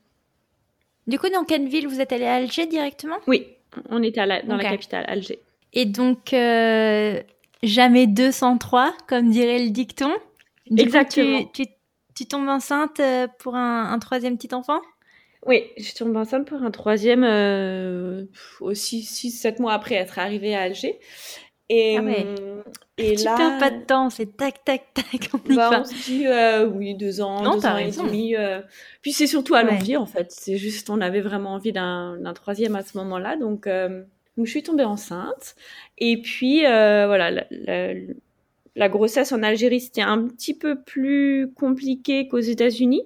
[1.08, 3.18] Du coup, dans quelle ville vous êtes allé à Alger directement?
[3.26, 3.48] Oui,
[3.90, 5.40] on était à la- dans la capitale, Alger.
[5.74, 7.20] Et donc, euh,
[7.64, 10.12] jamais 203, comme dirait le dicton?
[10.68, 11.50] Du coup, Exactement.
[11.56, 11.72] tu, tu,
[12.14, 14.80] tu tombes enceinte euh, pour un, un troisième petit enfant?
[15.48, 18.26] Oui, je suis tombée enceinte pour un troisième euh,
[18.62, 21.00] aussi 6-7 mois après être arrivée à Alger.
[21.70, 22.26] Et, Ah ouais.
[22.28, 22.64] hum,
[22.98, 25.94] et Tu là, perds pas de temps, c'est tac, tac, tac, on bah, on se
[26.10, 28.06] dit euh, oui, deux ans, Non, deux t'as ans et raison.
[28.06, 28.36] demi.
[28.36, 28.62] euh.
[29.02, 29.72] Puis c'est surtout à Ouais.
[29.72, 30.28] l'envie en fait.
[30.32, 33.36] C'est juste, on avait vraiment envie d'un troisième à ce moment-là.
[33.38, 34.04] Donc, euh,
[34.38, 35.56] donc je suis tombée enceinte.
[35.98, 37.94] Et puis voilà, la, la-
[38.76, 43.04] la grossesse en Algérie c'était un petit peu plus compliqué qu'aux États-Unis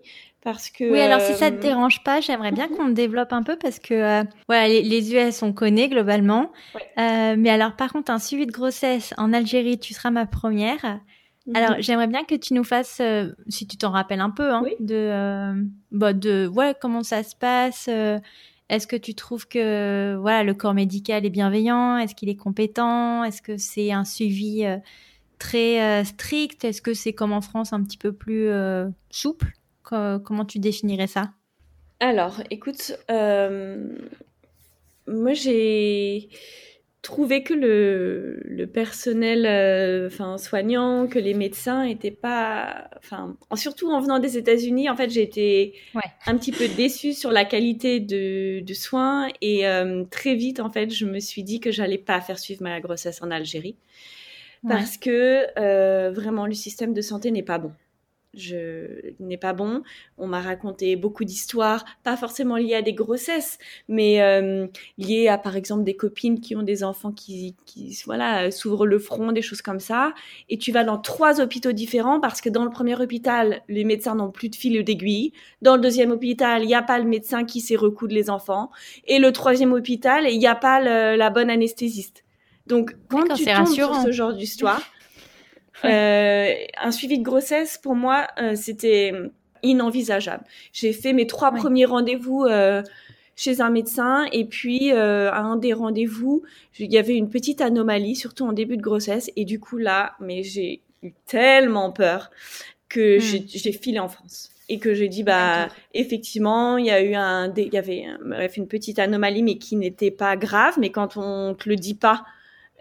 [0.54, 0.90] parce que.
[0.90, 3.80] Oui, alors si ça te euh, dérange pas, j'aimerais bien qu'on développe un peu parce
[3.80, 6.52] que euh, voilà, les, les US on connaît globalement,
[6.98, 11.00] Euh, mais alors par contre un suivi de grossesse en Algérie, tu seras ma première.
[11.46, 11.56] mhm.
[11.56, 14.62] Alors j'aimerais bien que tu nous fasses, euh, si tu t'en rappelles un peu, hein,
[14.64, 14.72] Oui.
[14.80, 15.54] de, euh,
[15.92, 17.88] bah, de ouais comment ça se passe.
[17.90, 18.18] euh,
[18.70, 23.24] Est-ce que tu trouves que voilà le corps médical est bienveillant Est-ce qu'il est compétent
[23.26, 24.78] Est-ce que c'est un suivi euh,
[25.40, 29.54] très euh, strict Est-ce que c'est comme en France un petit peu plus euh, souple?
[29.88, 31.34] Co- Comment tu définirais ça?
[32.00, 33.88] Alors, écoute, euh,
[35.08, 36.30] moi j'ai
[37.02, 42.90] trouvé que le, le personnel euh, soignant, que les médecins étaient pas.
[42.98, 46.02] Enfin, en- surtout en venant des États-Unis, en fait, j'ai été Ouais.
[46.26, 50.70] un petit peu déçue sur la qualité de, de soins et euh, très vite, en
[50.72, 53.78] fait, je me suis dit que j'allais pas faire suivre ma grossesse en Algérie
[54.64, 54.76] Ouais.
[54.76, 57.72] parce que euh, vraiment le système de santé n'est pas bon.
[58.38, 59.84] Je n'est pas bon.
[60.18, 65.38] On m'a raconté beaucoup d'histoires, pas forcément liées à des grossesses, mais euh, liées à
[65.38, 69.42] par exemple des copines qui ont des enfants qui, qui voilà s'ouvrent le front, des
[69.42, 70.14] choses comme ça.
[70.50, 74.16] Et tu vas dans trois hôpitaux différents parce que dans le premier hôpital, les médecins
[74.16, 75.34] n'ont plus de fil ou d'aiguille.
[75.62, 78.72] Dans le deuxième hôpital, il n'y a pas le médecin qui sait recoudre les enfants.
[79.06, 82.24] Et le troisième hôpital, il n'y a pas la bonne anesthésiste.
[82.68, 84.82] Donc quand tu tombes sur ce genre d'histoire
[85.86, 89.14] euh, un suivi de grossesse, pour moi, euh, c'était
[89.64, 90.44] inenvisageable.
[90.74, 92.84] J'ai fait mes trois premiers rendez-vous euh,
[93.36, 96.44] chez un médecin et puis à un des rendez-vous,
[96.80, 99.32] il y avait une petite anomalie, surtout en début de grossesse.
[99.36, 102.32] Et du coup là, mais j'ai eu tellement peur
[102.90, 103.48] que hmm.
[103.48, 107.54] j'ai filé en France et que j'ai dit bah effectivement il y a eu un
[107.56, 111.54] il y avait bref une petite anomalie mais qui n'était pas grave mais quand on
[111.54, 112.26] te le dit pas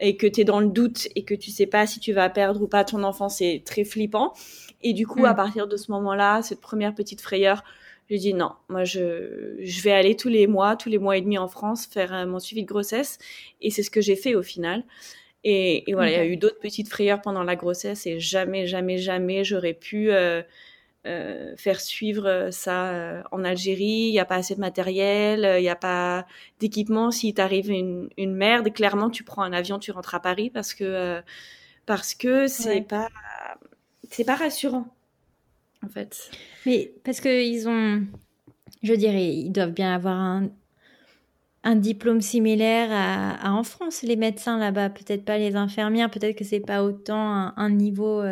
[0.01, 2.29] et que tu es dans le doute et que tu sais pas si tu vas
[2.29, 4.35] perdre ou pas ton enfant, c'est très flippant.
[4.83, 5.37] Et du coup, à mm.
[5.37, 7.65] partir de ce moment-là, cette première petite frayeur,
[8.09, 11.21] j'ai dit non, moi je, je vais aller tous les mois, tous les mois et
[11.21, 13.19] demi en France faire euh, mon suivi de grossesse.
[13.61, 14.85] Et c'est ce que j'ai fait au final.
[15.45, 18.67] Et, et voilà, il y a eu d'autres petites frayeurs pendant la grossesse et jamais,
[18.67, 20.43] jamais, jamais j'aurais pu euh,
[21.07, 24.09] euh, faire suivre euh, ça euh, en Algérie.
[24.09, 26.27] Il n'y a pas assez de matériel, il n'y a pas
[26.59, 27.11] d'équipement.
[27.11, 30.75] Si t'arrive une, une merde, clairement, tu prends un avion, tu rentres à Paris parce
[30.75, 31.21] que
[31.87, 33.09] parce que c'est pas
[34.11, 34.89] c'est pas rassurant
[35.85, 36.31] en fait.
[36.67, 38.03] Mais parce que ils ont,
[38.83, 40.51] je dirais, ils doivent bien avoir un,
[41.63, 46.45] un diplôme similaire à, en France, les médecins là-bas, peut-être pas les infirmières, peut-être que
[46.45, 48.23] c'est pas autant un, niveau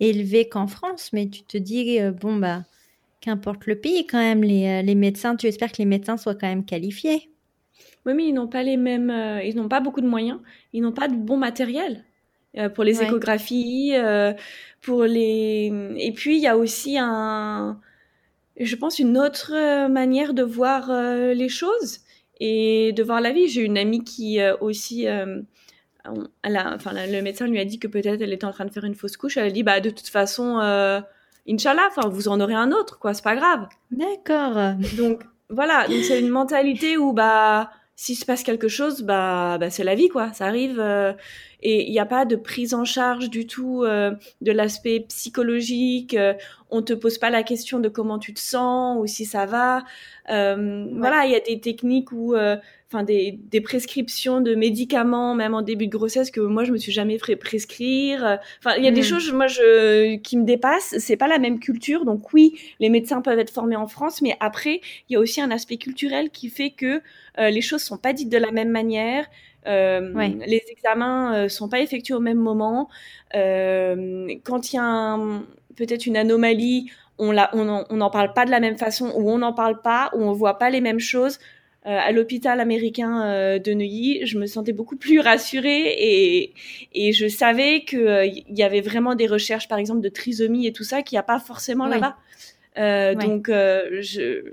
[0.00, 2.64] élevé qu'en France, mais tu te dis, euh, bon, bah,
[3.20, 6.34] qu'importe le pays, quand même, les, euh, les, médecins, tu espères que les médecins soient
[6.34, 7.30] quand même qualifiés.
[8.06, 10.38] Oui, mais ils n'ont pas les mêmes, euh, ils n'ont pas beaucoup de moyens,
[10.72, 12.04] ils n'ont pas de bon matériel
[12.74, 13.92] pour les échographies,
[14.80, 17.78] pour les, et puis il y a aussi un,
[18.58, 19.52] je pense, une autre
[19.86, 20.90] manière de voir
[21.34, 22.00] les choses
[22.40, 23.46] et de voir la vie.
[23.46, 25.06] J'ai une amie qui aussi
[26.44, 28.94] enfin, le médecin lui a dit que peut-être elle était en train de faire une
[28.94, 29.36] fausse couche.
[29.36, 31.00] Elle a dit, bah, de toute façon, euh,
[31.48, 33.68] Inch'Allah, vous en aurez un autre, quoi, c'est pas grave.
[33.90, 34.74] D'accord.
[34.96, 39.70] Donc, voilà, donc c'est une mentalité où, bah, s'il se passe quelque chose, bah, bah
[39.70, 40.78] c'est la vie, quoi, ça arrive.
[40.78, 41.12] Euh,
[41.60, 46.14] et il n'y a pas de prise en charge du tout euh, de l'aspect psychologique.
[46.14, 46.34] Euh,
[46.70, 49.84] on te pose pas la question de comment tu te sens ou si ça va.
[50.30, 55.34] Euh, Voilà, il y a des techniques ou euh, enfin des, des, prescriptions de médicaments
[55.34, 58.38] même en début de grossesse que moi je me suis jamais fait prescrire.
[58.58, 59.04] Enfin, il y a des mm.
[59.04, 60.94] choses moi je qui me dépassent.
[60.98, 64.36] C'est pas la même culture, donc oui, les médecins peuvent être formés en France, mais
[64.38, 67.00] après il y a aussi un aspect culturel qui fait que
[67.38, 69.26] les choses sont pas dites de la même manière.
[69.66, 72.88] Euh, les examens euh, sont pas effectués au même moment.
[73.34, 75.18] Euh, quand il y a
[75.76, 79.38] peut-être une anomalie, on n'en on, on parle pas de la même façon, ou on
[79.38, 81.38] n'en parle pas, ou on voit pas les mêmes choses.
[81.84, 86.54] à l'hôpital américain de Neuilly, je me sentais beaucoup plus rassurée et,
[86.92, 90.84] et je savais qu'il y avait vraiment des recherches, par exemple, de trisomie et tout
[90.84, 92.16] ça, qu'il n'y a pas forcément là-bas.
[93.14, 94.52] Donc, je,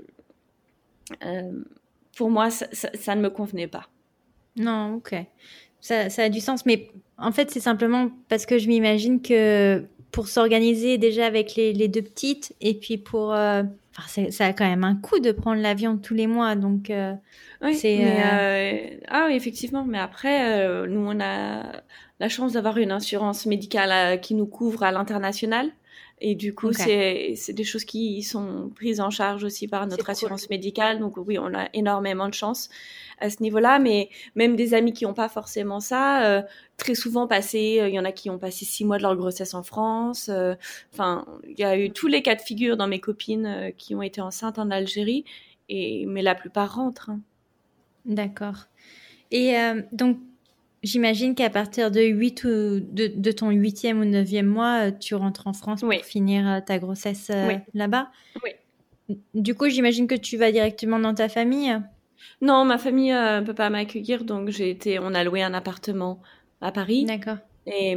[2.16, 3.88] pour moi, ça, ça, ne me convenait pas.
[4.56, 5.14] Non, ok.
[5.80, 9.84] Ça, ça a du sens, mais en fait, c'est simplement parce que je m'imagine que
[10.10, 13.34] pour s'organiser déjà avec les, les, deux petites, et puis pour...
[13.34, 13.62] Euh,
[14.30, 16.90] ça a quand même un coût de prendre l'avion tous les mois, donc...
[16.90, 17.14] Euh,
[17.62, 19.84] oui, c'est, euh, ah oui, effectivement.
[19.86, 21.62] Mais après, nous, on a
[22.20, 25.70] la chance d'avoir une assurance médicale qui nous couvre à l'international.
[26.18, 30.48] Et du coup, c'est des choses qui sont prises en charge aussi par notre assurance
[30.48, 30.98] médicale.
[30.98, 32.70] Donc oui, on a énormément de chance
[33.18, 33.78] à ce niveau-là.
[33.78, 36.42] Mais même des amis qui n'ont pas forcément ça, euh,
[36.78, 39.14] très souvent passé, euh, il y en a qui ont passé six mois de leur
[39.14, 40.30] grossesse en France.
[40.30, 40.54] Euh,
[40.94, 44.02] enfin, il y a eu tous les cas de figure dans mes copines qui ont
[44.02, 45.24] été enceintes en Algérie.
[45.68, 47.10] Et, mais la plupart rentrent.
[47.10, 47.20] Hein.
[48.06, 48.68] D'accord.
[49.32, 49.54] Et
[49.90, 50.18] donc,
[50.86, 52.48] J'imagine qu'à partir de 8 ou
[52.80, 56.60] de, de, ton huitième ou neuvième mois, euh, tu rentres en France pour finir euh,
[56.64, 58.08] ta grossesse euh, là-bas.
[58.44, 59.16] Oui.
[59.34, 61.76] Du coup, j'imagine que tu vas directement dans ta famille?
[62.40, 65.00] Non, ma famille ne peut pas m'accueillir, donc j'ai été.
[65.00, 66.22] On a loué un appartement
[66.60, 67.04] à Paris.
[67.04, 67.38] D'accord.
[67.66, 67.96] Et,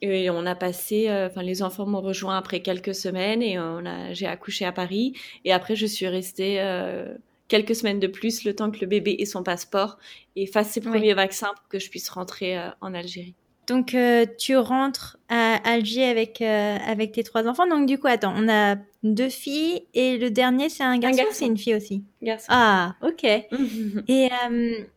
[0.00, 4.14] et, on a passé, enfin les enfants m'ont rejoint après quelques semaines et on a,
[4.14, 5.12] j'ai accouché à Paris.
[5.44, 6.58] Et après, je suis restée
[7.50, 9.98] quelques semaines de plus, le temps que le bébé ait son passeport
[10.36, 13.34] et fasse ses premiers vaccins pour que je puisse rentrer euh, en Algérie.
[13.66, 17.68] Donc euh, tu rentres à Alger avec euh, avec tes trois enfants.
[17.68, 21.22] Donc du coup, attends, on a deux filles et le dernier c'est un garçon.
[21.30, 22.02] C'est une fille aussi?
[22.22, 22.46] Garçon.
[22.48, 23.24] Ah, ok.
[24.08, 24.28] et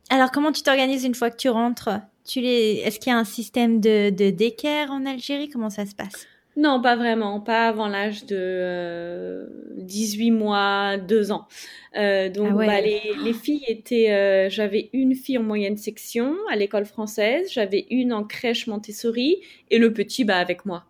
[0.09, 1.89] alors comment tu t'organises une fois que tu rentres?
[2.25, 5.49] Tu les Est-ce qu'il y a un système de de d'équerre en Algérie?
[5.49, 6.25] Comment ça se passe?
[6.55, 11.47] Non, pas vraiment, pas avant l'âge de 18 mois, 2 ans.
[11.95, 16.85] donc ah bah, les, les, filles étaient, j'avais une fille en moyenne section à l'école
[16.85, 20.85] française, j'avais une en crèche Montessori et le petit bah avec moi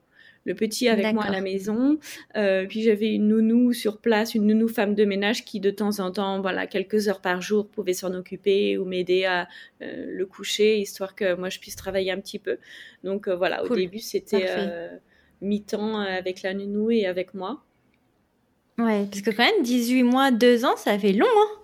[0.46, 2.00] le petit avec moi à la maison.
[2.36, 6.00] Euh, puis j'avais une nounou sur place, une nounou femme de ménage qui de temps
[6.00, 9.48] en temps, voilà, quelques heures par jour pouvait s'en occuper ou m'aider à
[9.82, 12.58] euh, le coucher, histoire que moi je puisse travailler un petit peu.
[13.04, 14.48] Donc euh, voilà, au début c'était
[15.44, 17.64] mi-temps avec la nounou et avec moi.
[18.80, 21.64] Ouais, parce que quand même 18 mois, 2 ans, ça fait long, hein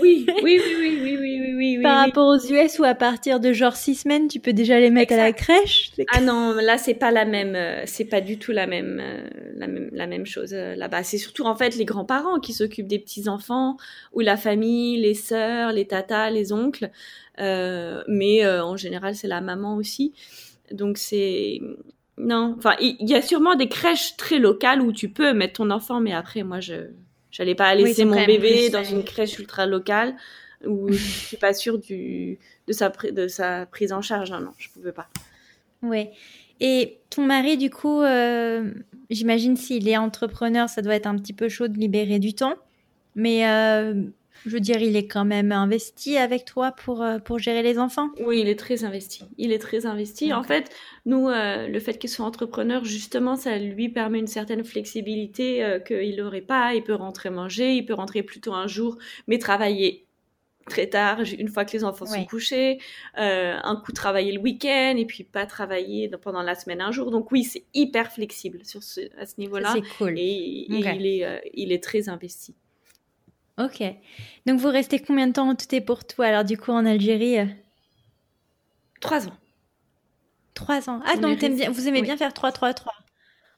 [0.00, 3.52] oui, oui, oui, oui, oui, oui, oui, Par rapport aux US où à partir de
[3.52, 5.92] genre six semaines, tu peux déjà les mettre à la crèche.
[6.12, 9.28] Ah non, là c'est pas la même, euh, c'est pas du tout la même, euh,
[9.56, 11.02] la même, la même chose euh, là-bas.
[11.02, 13.76] C'est surtout en fait les grands-parents qui s'occupent des petits enfants
[14.12, 16.90] ou la famille, les sœurs, les tatas, les oncles.
[17.38, 20.12] mais en général c'est la maman aussi.
[20.72, 21.60] Donc c'est
[22.18, 25.70] non, enfin il y, a sûrement des crèches très locales où tu peux mettre ton
[25.70, 26.90] enfant, mais après moi je
[27.30, 30.14] J'allais pas laisser mon bébé dans une crèche ultra locale
[30.66, 34.30] où je suis pas sûre du, de, sa, de sa prise en charge.
[34.30, 35.08] Non, non, je pouvais pas.
[35.82, 36.08] Oui.
[36.60, 38.72] Et ton mari, du coup, euh,
[39.10, 42.54] j'imagine s'il est entrepreneur, ça doit être un petit peu chaud de libérer du temps.
[43.14, 44.02] Mais euh,
[44.46, 47.78] je veux dire, il est quand même investi avec toi pour, euh, pour gérer les
[47.78, 49.24] enfants Oui, il est très investi.
[49.36, 50.32] Il est très investi.
[50.32, 50.70] En fait,
[51.06, 55.78] nous, euh, le fait qu'il soit entrepreneur, justement, ça lui permet une certaine flexibilité euh,
[55.80, 56.74] qu'il n'aurait pas.
[56.74, 60.04] Il peut rentrer manger, il peut rentrer plutôt un jour, mais travailler
[60.66, 62.78] très tard, une fois que les enfants sont couchés,
[63.14, 67.10] un coup travailler le week-end et puis pas travailler pendant la semaine un jour.
[67.10, 69.72] Donc oui, c'est hyper flexible sur ce, à ce niveau-là.
[69.72, 70.18] C'est cool.
[70.18, 72.54] Et, il, est, il est très investi.
[73.58, 73.82] Ok.
[74.46, 77.38] Donc vous restez combien de temps tout est pour toi alors du coup en Algérie
[79.00, 79.36] Trois ans.
[80.54, 81.00] Trois ans.
[81.06, 82.86] Ah donc bien, vous aimez bien faire 3-3-3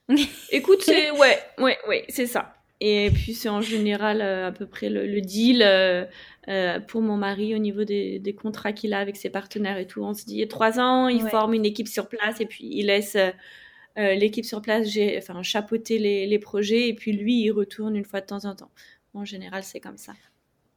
[0.50, 2.54] Écoute, c'est ouais, ouais, ouais, c'est ça.
[2.80, 6.04] Et puis c'est en général euh, à peu près le, deal euh,
[6.48, 10.02] euh, pour mon mari au niveau des, contrats qu'il a avec ses partenaires et tout.
[10.02, 13.16] On se dit trois ans, il forme une équipe sur place et puis il laisse
[13.96, 18.22] l'équipe sur place enfin, chapeauter les, les, projets et puis lui il retourne une fois
[18.22, 18.70] de temps en temps.
[19.14, 20.12] En général, c'est comme ça.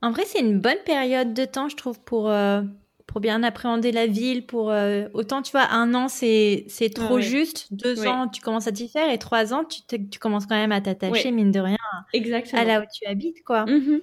[0.03, 2.61] En vrai, c'est une bonne période de temps, je trouve, pour, euh,
[3.07, 4.45] pour bien appréhender la ville.
[4.45, 7.71] Pour euh, autant, tu vois, un an, c'est trop juste.
[7.71, 10.73] Deux ans, tu commences à t'y faire, et trois ans, tu, tu commences quand même
[10.73, 11.77] à t'attacher, mine de rien,
[12.11, 12.61] Exactement.
[12.61, 13.65] à là où tu habites, quoi.
[13.65, 13.99] Mm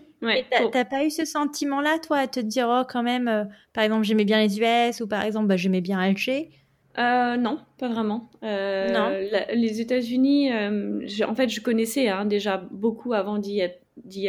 [0.73, 4.05] t'as pas eu ce sentiment-là, toi, à te dire, oh, quand même, euh, par exemple,
[4.05, 6.51] j'aimais bien les US, ou par exemple, bah, j'aimais bien Alger?
[6.97, 8.31] Non, pas vraiment.
[8.43, 9.11] non.
[9.53, 14.29] les États-Unis, en fait, je connaissais hein, déjà beaucoup avant d'y être d'y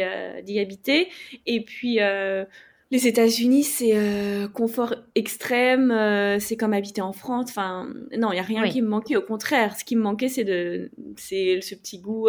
[0.58, 1.08] habiter.
[1.46, 2.44] Et puis, euh,
[2.90, 7.46] les États-Unis, c'est euh, confort extrême, euh, c'est comme habiter en France.
[7.48, 9.16] Enfin, non, il n'y a rien qui me manquait.
[9.16, 12.28] Au contraire, ce qui me manquait, c'est de, c'est ce petit goût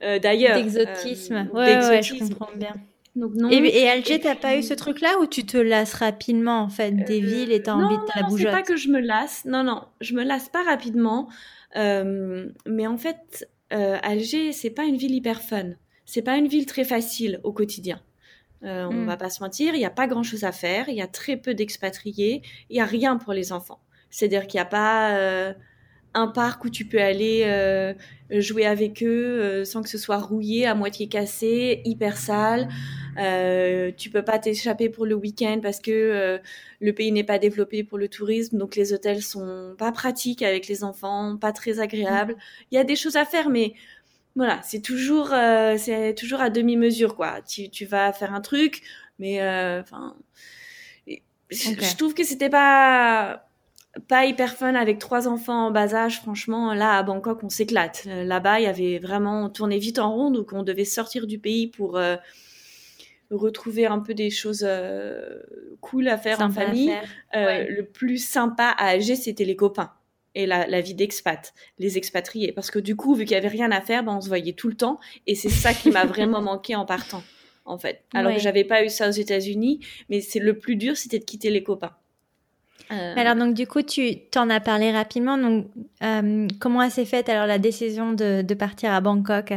[0.00, 0.56] d'ailleurs.
[0.56, 1.48] D'exotisme.
[1.54, 2.74] ouais, je comprends bien.
[3.16, 6.60] Donc, non, et, et Alger, t'as pas eu ce truc-là où tu te lasses rapidement
[6.60, 8.88] en fait des villes et t'as envie de la bougeotte Non, c'est pas que je
[8.88, 9.44] me lasse.
[9.46, 11.28] Non, non, je me lasse pas rapidement.
[11.74, 15.74] mais en fait, Alger, c'est pas une ville hyper fun
[16.10, 18.00] c'est pas une ville très facile au quotidien.
[18.64, 19.06] Euh, On mm.
[19.06, 21.06] va pas se mentir, il n'y a pas grand chose à faire, il y a
[21.06, 23.78] très peu d'expatriés, il y a rien pour les enfants.
[24.10, 25.52] C'est-à-dire qu'il n'y a pas euh,
[26.14, 27.94] un parc où tu peux aller euh,
[28.28, 32.68] jouer avec eux sans que ce soit rouillé, à moitié cassé, hyper sale.
[33.96, 36.40] Tu peux pas t'échapper pour le week-end parce que
[36.80, 40.66] le pays n'est pas développé pour le tourisme, donc les hôtels sont pas pratiques avec
[40.66, 42.32] les enfants, pas très agréables.
[42.32, 42.38] Mm.
[42.72, 43.74] Il y a des choses à faire, mais
[44.36, 47.40] voilà, c'est toujours, euh, c'est toujours à demi-mesure, quoi.
[47.42, 48.82] Tu, tu, vas faire un truc,
[49.18, 50.16] mais euh, enfin,
[51.50, 53.46] je trouve que c'était pas
[54.06, 56.20] pas hyper fun avec trois enfants en bas âge.
[56.20, 58.04] Franchement, là à Bangkok, on s'éclate.
[58.06, 61.40] Euh, là-bas, il y avait vraiment tourné vite en rond, donc on devait sortir du
[61.40, 62.00] pays pour
[63.30, 64.66] retrouver un peu des choses
[65.80, 66.94] cool à faire en famille.
[67.34, 69.92] Le plus sympa à Alger, c'était les copains
[70.34, 72.52] et la, vie d'expat, les expatriés.
[72.52, 74.52] Parce que du coup, vu qu'il y avait rien à faire, ben, on se voyait
[74.52, 74.98] tout le temps.
[75.26, 77.22] Et c'est ça qui m'a vraiment manqué en partant,
[77.64, 78.04] en fait.
[78.14, 81.24] Alors que j'avais pas eu ça aux États-Unis, mais c'est le plus dur, c'était de
[81.24, 81.96] quitter les copains.
[82.90, 85.38] Euh, alors donc du coup, tu t'en as parlé rapidement.
[85.38, 85.66] Donc
[86.02, 89.54] euh, comment s'est faite alors la décision de, partir à Bangkok?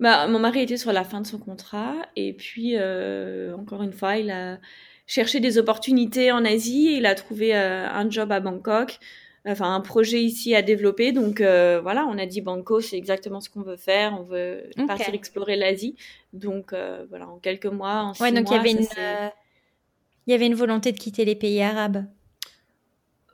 [0.00, 3.92] Bah, mon mari était sur la fin de son contrat et puis euh, encore une
[3.92, 4.58] fois, il a
[5.06, 8.98] cherché des opportunités en Asie et il a trouvé un job à Bangkok
[9.46, 11.12] enfin un projet ici à développer.
[11.12, 14.18] Donc euh, voilà, on a dit Banco, c'est exactement ce qu'on veut faire.
[14.18, 15.96] On veut partir explorer l'Asie.
[16.32, 19.28] Donc euh, voilà, en quelques mois, en ouais, donc il y avait une, euh,
[20.26, 22.04] il y avait une volonté de quitter les pays arabes.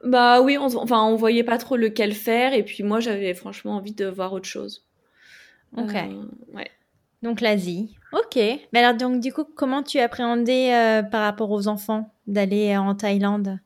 [0.05, 3.77] Bah oui, on, enfin on voyait pas trop lequel faire et puis moi j'avais franchement
[3.77, 4.87] envie de voir autre chose.
[5.77, 5.95] Ok.
[6.55, 6.71] Ouais.
[7.23, 7.97] Donc l'Asie.
[8.13, 8.37] Ok.
[8.37, 13.59] Mais alors donc du coup, comment tu appréhendais par rapport aux enfants d'aller en Thaïlande?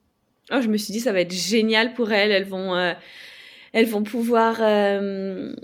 [0.53, 2.31] Oh, je me suis dit ça va être génial pour elles.
[2.31, 2.93] Elles vont, euh,
[3.73, 5.55] elles vont pouvoir euh,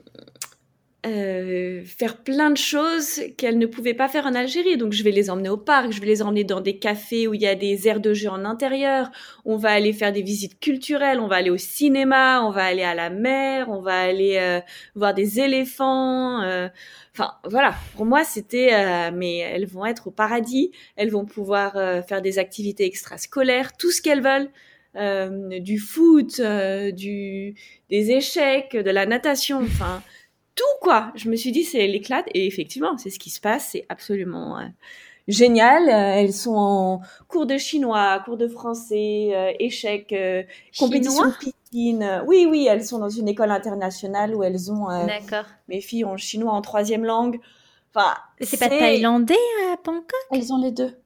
[1.07, 4.77] euh, faire plein de choses qu'elles ne pouvaient pas faire en Algérie.
[4.77, 7.35] Donc je vais les emmener au parc, je vais les emmener dans des cafés où
[7.35, 9.11] il y a des aires de jeu en intérieur.
[9.45, 12.83] On va aller faire des visites culturelles, on va aller au cinéma, on va aller
[12.83, 14.61] à la mer, on va aller euh,
[14.97, 16.43] voir des éléphants.
[16.43, 16.69] euh.
[17.13, 20.73] Enfin voilà, pour moi c'était, euh, mais elles vont être au paradis.
[20.97, 21.75] Elles vont pouvoir
[22.09, 24.51] faire des activités extrascolaires, tout ce qu'elles veulent.
[24.97, 27.55] Euh, du foot, euh, du,
[27.91, 30.03] des échecs, de la natation, enfin
[30.55, 31.13] tout quoi.
[31.17, 34.59] Je me suis dit c'est l'éclate et effectivement c'est ce qui se passe, c'est absolument
[34.59, 34.63] euh,
[35.29, 35.89] génial.
[35.89, 40.15] Elles sont en cours de chinois, cours de français, échecs,
[40.79, 42.23] compétition piscine.
[42.27, 45.45] Oui oui, elles sont dans une école internationale où elles ont D'accord.
[45.69, 47.39] mes filles ont chinois en troisième langue.
[47.95, 49.35] Enfin C'est pas thaïlandais
[49.71, 50.11] à Bangkok?
[50.31, 50.97] Elles ont les deux.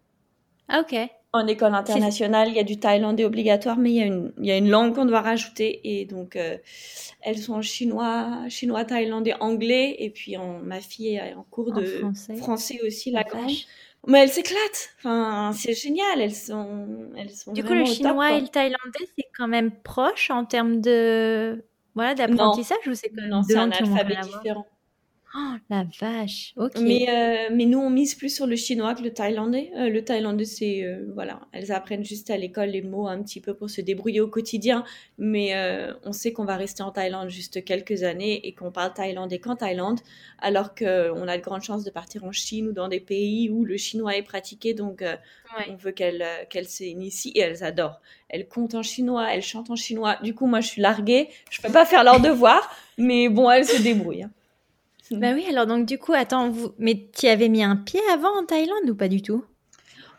[0.68, 1.10] Ah ok.
[1.32, 4.46] En école internationale, il y a du thaïlandais obligatoire, mais il y a une, il
[4.46, 5.80] y a une langue qu'on doit rajouter.
[5.84, 6.56] Et donc, euh,
[7.20, 9.94] elles sont chinois, chinois, thaïlandais, anglais.
[10.00, 12.80] Et puis, ma fille est en cours En de français.
[12.84, 13.52] aussi, la grande.
[14.06, 14.90] Mais elles s'éclatent.
[14.98, 16.20] Enfin, c'est génial.
[16.20, 19.70] Elles sont, elles sont Du coup, le top, chinois et le thaïlandais, c'est quand même
[19.70, 21.64] proche en termes de
[21.94, 24.66] voilà d'apprentissage ou c'est Non, c'est un alphabet différent.
[25.32, 26.54] Oh, la vache.
[26.56, 26.72] Ok.
[26.80, 29.70] Mais, euh, mais nous, on mise plus sur le chinois que le thaïlandais.
[29.76, 33.40] Euh, le thaïlandais, c'est, euh, voilà, elles apprennent juste à l'école les mots un petit
[33.40, 34.82] peu pour se débrouiller au quotidien.
[35.18, 35.54] Mais
[36.04, 39.54] on sait qu'on va rester en Thaïlande juste quelques années et qu'on parle thaïlandais qu'en
[39.54, 40.00] Thaïlande,
[40.40, 43.64] alors qu'on a de grandes chances de partir en Chine ou dans des pays où
[43.64, 44.74] le chinois est pratiqué.
[44.74, 45.66] Donc, Ouais.
[45.68, 48.00] on veut qu'elles qu'elles s'initient et elles adorent.
[48.28, 50.16] Elles comptent en chinois, elles chantent en chinois.
[50.22, 51.28] Du coup, moi, je suis larguée.
[51.50, 54.22] Je peux pas faire leurs devoirs, mais bon, elles se débrouillent.
[54.24, 54.30] hein.
[55.10, 56.72] Bah oui, alors donc du coup, attends, vous...
[56.78, 59.44] mais tu avais mis un pied avant en Thaïlande ou pas du tout?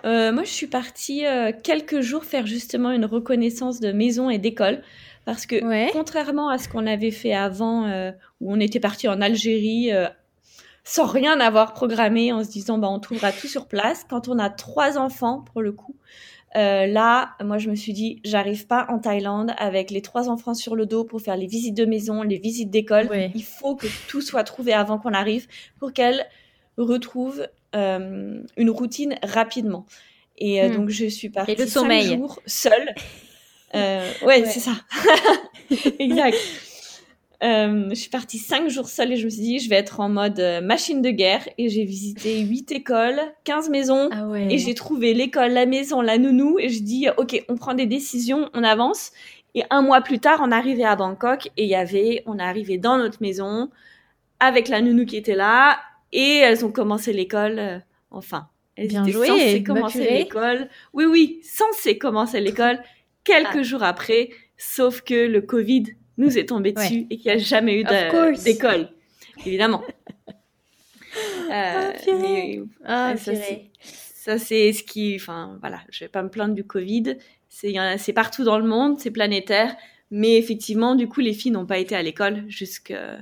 [0.03, 4.37] Euh, moi, je suis partie euh, quelques jours faire justement une reconnaissance de maison et
[4.37, 4.81] d'école.
[5.25, 5.89] Parce que Ouais.
[5.93, 9.91] contrairement à ce qu'on avait fait avant, euh, où on était parti en Algérie
[10.83, 14.39] sans rien avoir programmé, en se disant bah, on trouvera tout sur place, quand on
[14.39, 15.95] a trois enfants, pour le coup,
[16.55, 20.53] euh, là, moi, je me suis dit j'arrive pas en Thaïlande avec les trois enfants
[20.53, 23.07] sur le dos pour faire les visites de maison, les visites d'école.
[23.07, 23.31] Ouais.
[23.35, 25.47] Il faut que tout soit trouvé avant qu'on arrive
[25.79, 26.25] pour qu'elles
[26.77, 29.85] retrouvent euh, une routine rapidement.
[30.37, 30.75] Et euh, Hmm.
[30.75, 32.15] donc, je suis partie Et le sommeil.
[32.17, 32.95] jours seule.
[33.75, 34.45] Euh, ouais, Ouais.
[34.45, 34.71] c'est ça.
[35.99, 36.37] exact.
[37.43, 39.99] Euh, je suis partie cinq jours seule et je me suis dit, je vais être
[39.99, 41.47] en mode euh, machine de guerre.
[41.57, 44.09] Et j'ai visité huit écoles, 15 maisons.
[44.11, 44.47] Ah ouais.
[44.53, 46.59] Et j'ai trouvé l'école, la maison, la nounou.
[46.59, 49.11] Et je dis, ok, on prend des décisions, on avance.
[49.55, 52.43] Et un mois plus tard, on arrivait à Bangkok et il y avait, on est
[52.43, 53.69] arrivé dans notre maison
[54.39, 55.79] avec la nounou qui était là.
[56.13, 57.79] Et elles ont commencé l'école, euh,
[58.11, 58.47] enfin.
[58.77, 60.69] Elles Bien étaient joué, censées commencer l'école.
[60.93, 62.79] Oui, oui, censées commencer l'école
[63.25, 63.63] quelques Ah.
[63.63, 64.29] jours après.
[64.57, 65.83] Sauf que le Covid
[66.21, 66.83] nous est tombé Ouais.
[66.83, 67.83] dessus et qu'il n'y a jamais eu
[68.43, 68.89] d'école.
[69.45, 69.81] Évidemment.
[71.51, 75.15] Euh, mais Ouais, ça, c'est ce qui.
[75.15, 77.17] Enfin, voilà, je vais pas me plaindre du Covid.
[77.49, 79.75] C'est partout dans le monde, c'est planétaire.
[80.09, 83.17] Mais effectivement, du coup, les filles n'ont pas été à l'école jusqu'en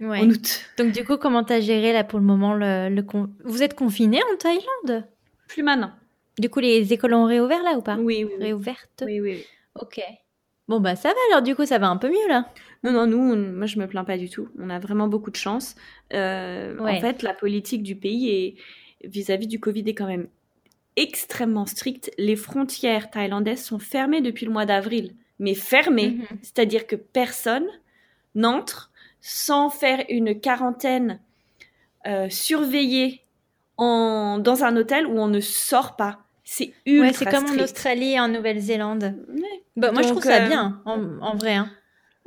[0.00, 0.22] Ouais.
[0.22, 0.62] août.
[0.78, 3.74] Donc du coup, comment t'as géré là pour le moment le, le con- Vous êtes
[3.74, 5.06] confinés en Thaïlande?
[5.48, 5.92] Plus maintenant.
[6.38, 7.96] Du coup, les écoles ont réouvert là ou pas?
[7.96, 8.44] Oui, oui, oui.
[8.44, 9.02] Réouvertes?
[9.06, 9.44] Oui, oui, oui.
[9.80, 10.00] Ok.
[10.68, 12.48] Bon bah ça va alors du coup ça va un peu mieux là.
[12.82, 14.48] Non, non, nous, on- moi, je me plains pas du tout.
[14.58, 15.74] On a vraiment beaucoup de chance.
[16.12, 16.98] Euh, Ouais.
[16.98, 18.56] En fait, la politique du pays
[19.02, 20.28] vis-à-vis du Covid est quand même
[20.96, 22.10] extrêmement stricte.
[22.18, 26.10] Les frontières thaïlandaises sont fermées depuis le mois d'avril, mais fermées.
[26.10, 26.26] Mhm.
[26.42, 27.66] C'est-à-dire que personne
[28.34, 28.90] n'entre
[29.22, 31.20] sans faire une quarantaine
[32.06, 33.22] euh, surveillée
[33.78, 36.23] en, dans un hôtel où on ne sort pas.
[36.44, 37.62] C'est ultra Ouais, c'est comme en.
[37.62, 39.14] Australie et en Nouvelle-Zélande.
[39.28, 39.62] Ouais.
[39.76, 41.54] Bah, moi je trouve ça euh, bien en, en vrai.
[41.54, 41.70] Hein.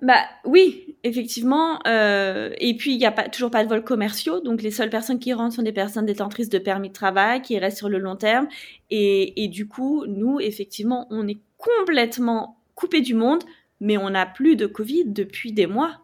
[0.02, 1.80] Bah oui, effectivement.
[1.88, 4.90] euh, et puis il n'y a pas, toujours pas de vols commerciaux, donc les seules
[4.92, 7.98] personnes qui rentrent sont des personnes détentrices de permis de travail qui restent sur le
[7.98, 8.48] long terme.
[8.92, 13.44] Et, et du coup, nous, effectivement, on est complètement coupé du monde,
[13.80, 16.02] mais on n'a plus de Covid depuis des mois.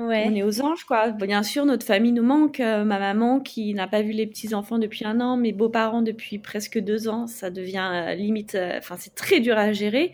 [0.00, 0.24] Ouais.
[0.28, 1.10] On est aux anges, quoi.
[1.10, 2.58] Bien sûr, notre famille nous manque.
[2.60, 6.38] Euh, ma maman qui n'a pas vu les petits-enfants depuis un an, mes beaux-parents depuis
[6.38, 8.54] presque deux ans, ça devient euh, limite...
[8.54, 10.12] euh, Enfin, c'est très dur à gérer.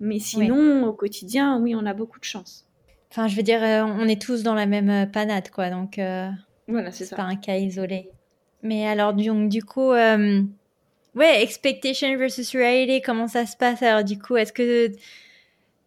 [0.00, 2.66] Mais sinon, au quotidien, oui, on a beaucoup de chance.
[3.10, 6.00] Enfin je veux dire, on est tous dans la même panade quoi, donc
[6.66, 7.14] Voilà, c'est ça.
[7.16, 8.08] pas un cas isolé.
[8.62, 13.82] Mais alors donc du coup, ouais, expectation versus reality, comment ça se passe?
[13.82, 14.90] Alors du coup Est-ce que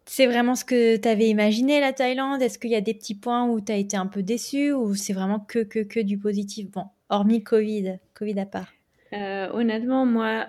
[0.06, 2.40] c'est vraiment ce que tu avais imaginé la Thaïlande?
[2.40, 4.94] Est-ce qu'il y a des petits points où tu as été un peu déçu ou
[4.94, 6.70] c'est vraiment que, que, que du positif?
[6.70, 8.72] Bon, hormis Covid, Covid à part.
[9.12, 10.46] Euh, honnêtement, moi,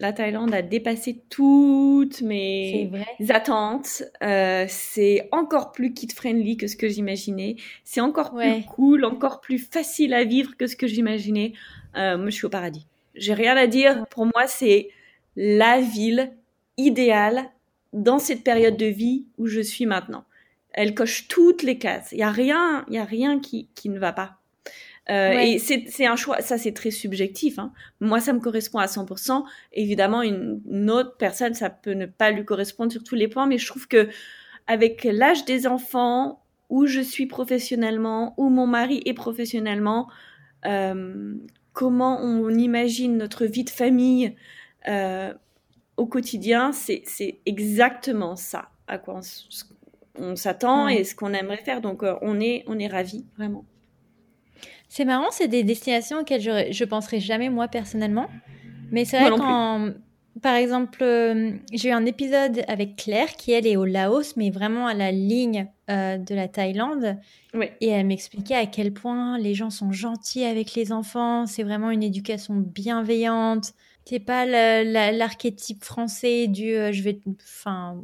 [0.00, 2.90] la Thaïlande a dépassé toutes mes
[3.28, 4.02] attentes.
[4.22, 7.56] Euh, c'est encore plus kid-friendly que ce que j'imaginais.
[7.84, 11.52] C'est encore plus cool, encore plus facile à vivre que ce que j'imaginais.
[11.96, 12.86] Euh, moi, je suis au paradis.
[13.14, 14.06] J'ai rien à dire.
[14.10, 14.88] Pour moi, c'est
[15.36, 16.32] la ville
[16.76, 17.50] idéale
[17.92, 20.24] dans cette période de vie où je suis maintenant.
[20.72, 22.10] Elle coche toutes les cases.
[22.12, 24.36] Il y a rien, il y a rien qui, qui ne va pas.
[25.08, 27.58] Euh, Et c'est un choix, ça c'est très subjectif.
[27.58, 27.72] Hein.
[28.00, 29.44] Moi, ça me correspond à 100%.
[29.72, 33.46] Évidemment, une, une, autre personne, ça peut ne pas lui correspondre sur tous les points,
[33.46, 34.08] mais je trouve que
[34.68, 40.08] avec l'âge des enfants, où je suis professionnellement, où mon mari est professionnellement,
[40.64, 41.34] euh,
[41.72, 44.36] comment on imagine notre vie de famille
[44.88, 45.34] euh,
[46.00, 47.04] au quotidien, c'est
[47.44, 49.20] exactement ça à quoi
[50.18, 51.82] on, s'attend et ce qu'on aimerait faire.
[51.82, 53.64] Donc, euh, on est, on est ravis, vraiment.
[54.88, 58.28] C'est marrant, c'est des destinations auxquelles je, je penserais jamais moi personnellement.
[58.90, 59.92] Mais c'est vrai quand,
[60.42, 64.50] par exemple, euh, j'ai eu un épisode avec Claire qui elle est au Laos, mais
[64.50, 67.18] vraiment à la ligne euh, de la Thaïlande.
[67.80, 71.46] Et elle m'expliquait à quel point les gens sont gentils avec les enfants.
[71.46, 73.74] C'est vraiment une éducation bienveillante.
[74.04, 78.02] C'est pas l'archétype français du euh, je vais, enfin,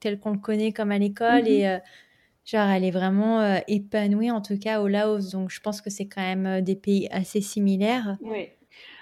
[0.00, 1.46] tel qu'on le connaît comme à l'école.
[1.46, 1.80] Et mm-hmm.
[2.44, 5.30] Genre, elle est vraiment euh, épanouie, en tout cas au Laos.
[5.30, 8.18] Donc, je pense que c'est quand même euh, des pays assez similaires.
[8.20, 8.48] Oui.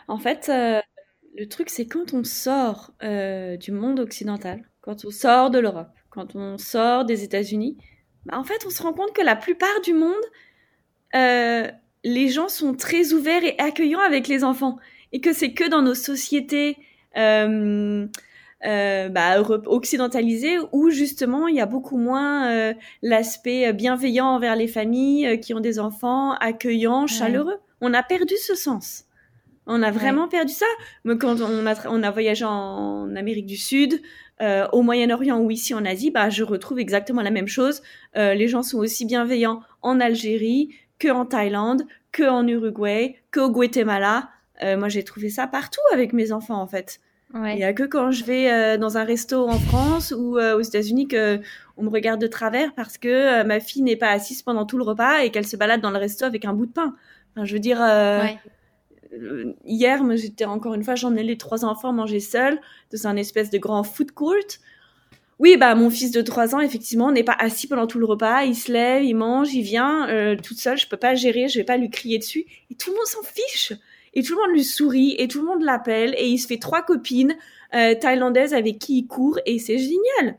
[0.06, 0.80] En fait, euh,
[1.36, 6.36] le truc, c'est quand on sort du monde occidental, quand on sort de l'Europe, quand
[6.36, 7.78] on sort des États-Unis,
[8.26, 10.12] bah, en fait, on se rend compte que la plupart du monde,
[12.04, 14.76] les gens sont très ouverts et accueillants avec les enfants.
[15.12, 16.76] Et que c'est que dans nos sociétés
[18.64, 24.68] euh, bah, occidentalisé où justement il y a beaucoup moins euh, l'aspect bienveillant envers les
[24.68, 27.58] familles euh, qui ont des enfants, accueillants, chaleureux.
[27.80, 29.04] On a perdu ce sens.
[29.66, 30.66] On a vraiment perdu ça.
[31.04, 34.00] Mais quand on a, on a voyagé en Amérique du Sud,
[34.40, 37.82] euh, au Moyen-Orient ou ici en Asie, bah, je retrouve exactement la même chose.
[38.14, 41.82] les gens sont aussi bienveillants en Algérie que en Thaïlande,
[42.12, 43.50] que en Uruguay, que au
[44.62, 44.76] Guatemala.
[44.76, 47.00] moi, j'ai trouvé ça partout avec mes enfants, en fait.
[47.34, 50.56] Il n'y a que quand je vais euh, dans un resto en France ou euh,
[50.56, 51.40] aux États-Unis que
[51.78, 54.76] on me regarde de travers parce que euh, ma fille n'est pas assise pendant tout
[54.76, 56.94] le repas et qu'elle se balade dans le resto avec un bout de pain.
[57.34, 57.78] Enfin, je veux dire,
[59.64, 62.60] hier, j'étais encore une fois, j'en ai les trois enfants manger seuls
[62.92, 64.34] dans un espèce de grand food court.
[65.38, 68.44] Oui, bah mon fils de trois ans, effectivement, n'est pas assis pendant tout le repas.
[68.44, 70.76] Il se lève, il mange, il vient toute seule.
[70.76, 72.44] Je peux pas gérer, je vais pas lui crier dessus.
[72.70, 73.72] Et tout le monde s'en fiche
[74.14, 76.58] et tout le monde lui sourit et tout le monde l'appelle et il se fait
[76.58, 77.36] trois copines
[77.74, 80.38] euh, thaïlandaises avec qui il court et c'est génial.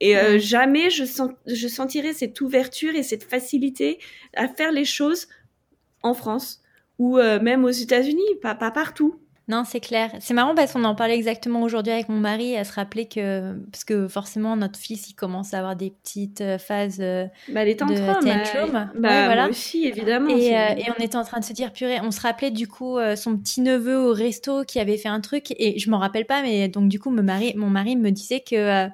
[0.00, 3.98] Et euh, jamais je, sens, je sentirais cette ouverture et cette facilité
[4.34, 5.28] à faire les choses
[6.02, 6.60] en France
[6.98, 9.20] ou euh, même aux États-Unis, pas, pas partout.
[9.48, 10.10] Non, c'est clair.
[10.20, 13.54] C'est marrant parce qu'on en parlait exactement aujourd'hui avec mon mari, à se rappeler que,
[13.72, 17.64] parce que forcément, notre fils, il commence à avoir des petites euh, phases euh, bah,
[17.64, 18.90] les tantrums, de tantrum.
[18.94, 19.42] Bah, voilà.
[19.42, 20.28] Moi aussi, évidemment.
[20.28, 22.68] Et, euh, et, on était en train de se dire, purée, on se rappelait du
[22.68, 26.42] coup son petit-neveu au resto qui avait fait un truc, et je m'en rappelle pas,
[26.42, 28.86] mais donc du coup, mon mari, mon mari me disait que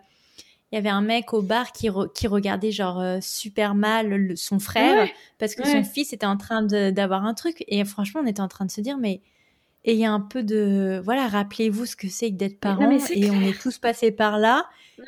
[0.70, 5.08] il y avait un mec au bar qui, qui regardait genre super mal son frère
[5.38, 8.48] parce que son fils était en train d'avoir un truc et franchement on était en
[8.48, 9.22] train de se dire mais
[9.88, 12.90] et il y a un peu de voilà rappelez-vous ce que c'est que d'être parent
[12.90, 14.66] et on est tous passés par là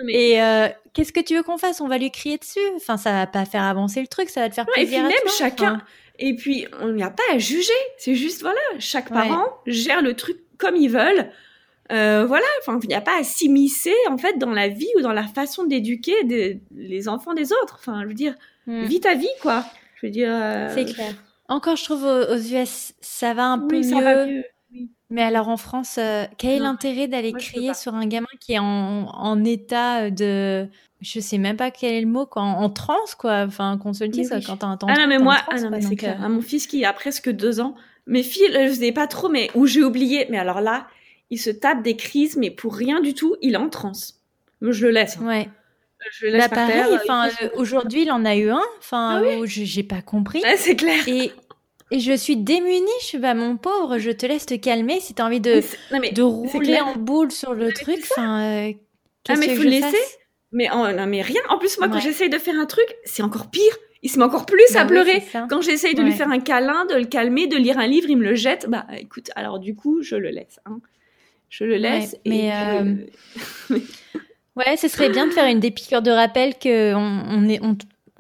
[0.08, 1.82] et euh, qu'est-ce que tu veux qu'on fasse?
[1.82, 4.48] On va lui crier dessus enfin ça va pas faire avancer le truc ça va
[4.48, 5.82] te faire plaisir et puis même chacun
[6.18, 10.14] et puis on n'y a pas à juger c'est juste voilà chaque parent gère le
[10.14, 11.30] truc comme ils veulent
[11.92, 15.00] euh, voilà, enfin, il n'y a pas à s'immiscer en fait dans la vie ou
[15.00, 17.78] dans la façon d'éduquer des, les enfants des autres.
[17.80, 18.34] Enfin, je veux dire,
[18.68, 19.64] vis ta vie, quoi.
[19.96, 20.30] Je veux dire.
[20.30, 21.14] Euh, c'est clair.
[21.48, 24.44] Encore, je trouve aux, US, ça va un peu mieux.
[25.10, 28.60] Mais alors en France, euh, quel est l'intérêt d'aller crier sur un gamin qui est
[28.60, 30.68] en, état de,
[31.00, 34.04] je sais même pas quel est le mot, quoi, en, transe, quoi, enfin qu'on se
[34.04, 34.86] le dise quand t'as un temps.
[34.88, 36.24] Ah non mais moi, ah non mais c'est clair.
[36.24, 37.74] Euh, mon fils qui a presque deux ans,
[38.06, 40.86] mes filles, je sais pas trop, mais où j'ai oublié, mais alors là,
[41.30, 44.20] il se tape des crises, mais pour rien du tout, il est en transe.
[44.62, 45.18] Je le laisse.
[45.20, 45.26] Hein.
[45.26, 45.48] Ouais.
[46.12, 49.82] Je le laisse bah, pareil, enfin, aujourd'hui, il en a eu un, enfin, ah j'ai
[49.82, 50.42] pas compris.
[50.56, 51.06] c'est clair.
[51.08, 51.32] Et
[51.90, 55.14] et je suis démunie, je suis bah mon pauvre, je te laisse te calmer si
[55.14, 55.62] t'as envie de,
[56.12, 57.98] de rouler en boule sur le truc.
[58.02, 58.72] Enfin, euh,
[59.28, 59.96] ah mais faut le laisser.
[60.52, 61.40] Mais non mais rien.
[61.48, 63.72] En plus moi quand j'essaye de faire un truc, c'est encore pire.
[64.02, 65.22] Il se met encore plus à bah pleurer.
[65.50, 68.16] quand j'essaye de lui faire un câlin, de le calmer, de lire un livre, il
[68.16, 68.66] me le jette.
[68.68, 70.58] Bah écoute, alors du coup je le laisse.
[70.64, 70.80] Hein.
[71.50, 72.16] Je le laisse.
[72.24, 72.94] mais euh,
[74.56, 77.76] Ouais, ce serait bien de faire une des piqûres de rappel que on, est, on,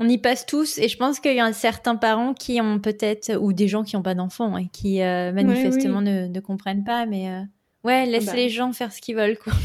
[0.08, 0.78] y passe tous.
[0.78, 3.96] Et je pense qu'il y a certains parents qui ont peut-être, ou des gens qui
[3.96, 7.06] n'ont pas d'enfants et qui euh, manifestement Ne, ne, comprennent pas.
[7.06, 7.42] Mais euh,
[7.84, 8.34] ouais, laisse bah.
[8.34, 9.52] les gens faire ce qu'ils veulent, quoi.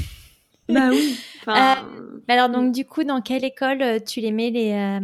[0.67, 1.15] Bah oui.
[1.47, 1.53] Euh,
[2.27, 4.99] alors donc du coup, dans quelle école tu les mets les,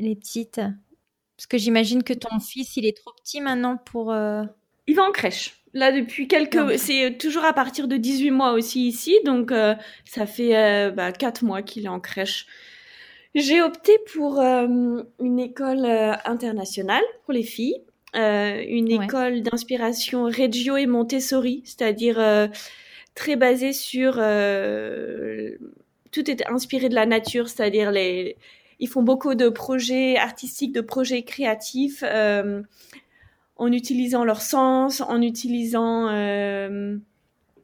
[0.00, 0.60] les petites?
[1.36, 4.12] Parce que j'imagine que ton fils, il est trop petit maintenant pour.
[4.86, 5.64] Il va en crèche.
[5.74, 6.78] Là, depuis quelques...
[6.78, 9.74] C'est toujours à partir de 18 mois aussi ici, donc euh,
[10.04, 12.46] ça fait euh, bah, 4 mois qu'il est en crèche.
[13.34, 15.86] J'ai opté pour euh, une école
[16.24, 17.82] internationale pour les filles,
[18.14, 22.22] une école d'inspiration Reggio et Montessori, c'est-à-dire
[23.16, 24.14] très basée sur...
[26.12, 28.36] tout est inspiré de la nature, c'est-à-dire les...
[28.78, 32.04] Ils font beaucoup de projets artistiques, de projets créatifs
[33.56, 36.96] en utilisant leur sens, en utilisant euh,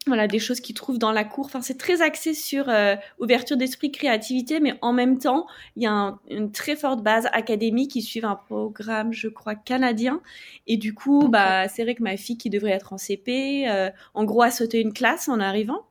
[0.06, 1.46] voilà des choses qu'ils trouvent dans la cour.
[1.46, 5.46] Enfin, c'est très axé sur euh, ouverture d'esprit, créativité, mais en même temps,
[5.76, 7.94] il y a une très forte base académique.
[7.96, 10.22] Ils suivent un programme, je crois, canadien.
[10.66, 13.90] Et du coup, bah, c'est vrai que ma fille qui devrait être en CP, euh,
[14.14, 15.86] en gros, a sauté une classe en arrivant.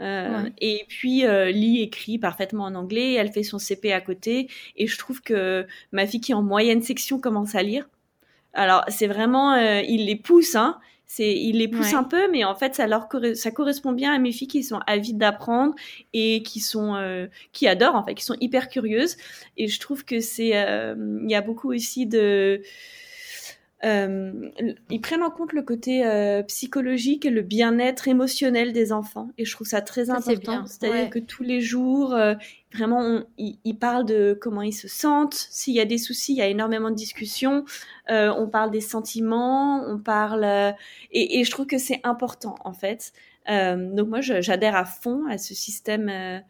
[0.00, 3.12] Et puis lit écrit parfaitement en anglais.
[3.12, 4.48] Elle fait son CP à côté.
[4.76, 7.86] Et je trouve que ma fille qui est en moyenne section commence à lire.
[8.54, 10.78] Alors c'est vraiment, euh, il les pousse, hein.
[11.06, 14.18] C'est, il les pousse un peu, mais en fait, ça leur ça correspond bien à
[14.18, 15.74] mes filles qui sont avides d'apprendre
[16.12, 19.16] et qui sont, euh, qui adorent en fait, qui sont hyper curieuses.
[19.56, 22.62] Et je trouve que c'est, euh, il y a beaucoup aussi de
[23.84, 24.50] euh,
[24.90, 29.30] ils prennent en compte le côté euh, psychologique et le bien-être émotionnel des enfants.
[29.36, 30.64] Et je trouve ça très important.
[30.66, 32.34] C'est-à-dire que tous les jours, euh,
[32.72, 35.34] vraiment, ils, parlent de comment ils se sentent.
[35.50, 37.64] S'il y a des soucis, il y a énormément de discussions.
[38.08, 40.44] on parle des sentiments, on parle...
[41.12, 43.12] Et, et, je trouve que c'est important, en fait.
[43.48, 46.42] donc moi, j'adhère à fond à ce système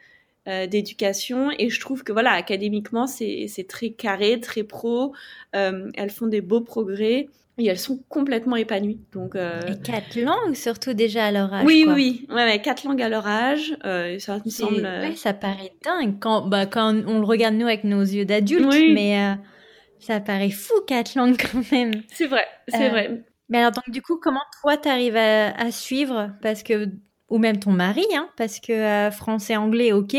[0.46, 1.50] euh, d'éducation.
[1.58, 5.14] Et je trouve que voilà académiquement c'est très carré très pro.
[5.56, 9.00] Euh, elles font des beaux progrès et elles sont complètement épanouies.
[9.14, 9.62] Donc euh...
[9.66, 13.08] et quatre langues surtout déjà à leur âge oui oui ouais, ouais, quatre langues à
[13.08, 13.74] leur âge.
[13.86, 16.16] Euh, ça me semble ouais, ça paraît dingue.
[16.20, 19.36] Quand bah quand on le regarde nous avec nos yeux d'adultes mais
[19.98, 22.02] ça paraît fou quatre langues quand même.
[22.12, 23.24] C'est vrai c'est vrai.
[23.48, 26.32] mais alors donc du coup comment toi t'arrives à, à suivre?
[26.42, 26.90] Parce que
[27.34, 30.16] ou même ton mari, hein, parce que euh, français, anglais, ok.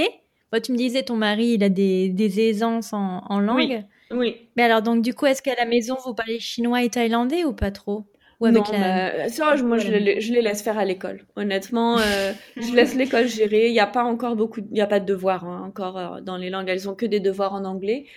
[0.51, 3.85] Moi, tu me disais, ton mari, il a des, des aisances en, en langue.
[4.11, 7.45] Oui, Mais alors, donc, du coup, est-ce qu'à la maison, vous parlez chinois et thaïlandais
[7.45, 8.03] ou pas trop?
[8.41, 11.21] Ou avec non, bah, ça, moi, je les, je les, laisse faire à l'école.
[11.37, 13.67] Honnêtement, euh, je laisse l'école gérer.
[13.67, 16.19] Il n'y a pas encore beaucoup, il n'y a pas de devoirs hein, encore euh,
[16.19, 16.67] dans les langues.
[16.67, 18.07] Elles ont que des devoirs en anglais.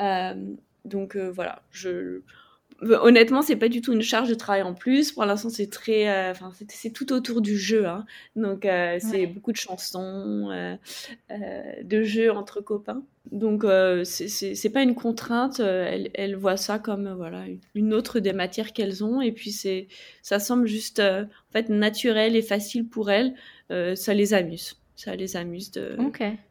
[0.00, 0.34] Euh,
[0.84, 2.22] donc voilà, je
[2.82, 5.12] honnêtement, c'est pas du tout une charge de travail en plus.
[5.12, 7.86] Pour l'instant, c'est très, euh, enfin, c'est tout autour du jeu.
[7.86, 8.04] Hein.
[8.36, 10.76] Donc, euh, c'est beaucoup de chansons, euh,
[11.82, 13.02] de jeux entre copains.
[13.32, 13.64] Donc,
[14.04, 15.60] c'est pas une contrainte.
[15.60, 19.20] Elle, elle voit ça comme voilà une autre des matières qu'elles ont.
[19.20, 19.88] Et puis, c'est,
[20.22, 23.34] ça semble juste en fait naturel et facile pour elles.
[23.68, 24.76] ça les amuse.
[24.96, 25.96] Ça les amuse de,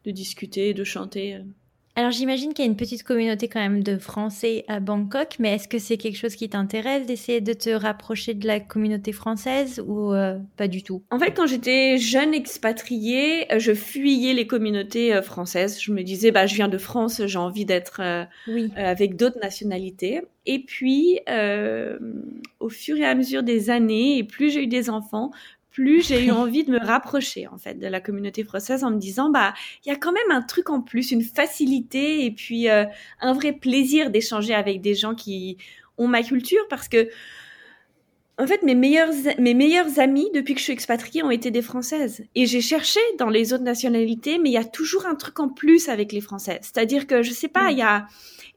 [0.04, 1.40] de discuter, de chanter.
[1.98, 5.56] Alors j'imagine qu'il y a une petite communauté quand même de Français à Bangkok, mais
[5.56, 9.82] est-ce que c'est quelque chose qui t'intéresse d'essayer de te rapprocher de la communauté française
[9.84, 11.02] ou euh, pas du tout?
[11.10, 15.80] En fait, quand j'étais jeune expatriée, euh, je fuyais les communautés euh, françaises.
[15.82, 18.00] Je me disais, bah, je viens de France, j'ai envie d'être
[18.46, 18.70] oui.
[18.76, 20.22] avec d'autres nationalités.
[20.46, 21.18] Et puis,
[22.60, 25.32] au fur et à mesure des années, et plus j'ai eu des enfants,
[25.78, 28.98] plus j'ai eu envie de me rapprocher en fait de la communauté française en me
[28.98, 29.54] disant bah
[29.86, 32.84] il y a quand même un truc en plus, une facilité et puis euh,
[33.20, 35.56] un vrai plaisir d'échanger avec des gens qui
[35.96, 37.08] ont ma culture parce que
[38.40, 41.62] en fait, mes meilleurs, mes meilleurs amis depuis que je suis expatriée ont été des
[41.62, 42.24] Françaises.
[42.36, 45.48] Et j'ai cherché dans les autres nationalités, mais il y a toujours un truc en
[45.48, 46.60] plus avec les Françaises.
[46.62, 48.06] C'est-à-dire que, je sais pas, il y a,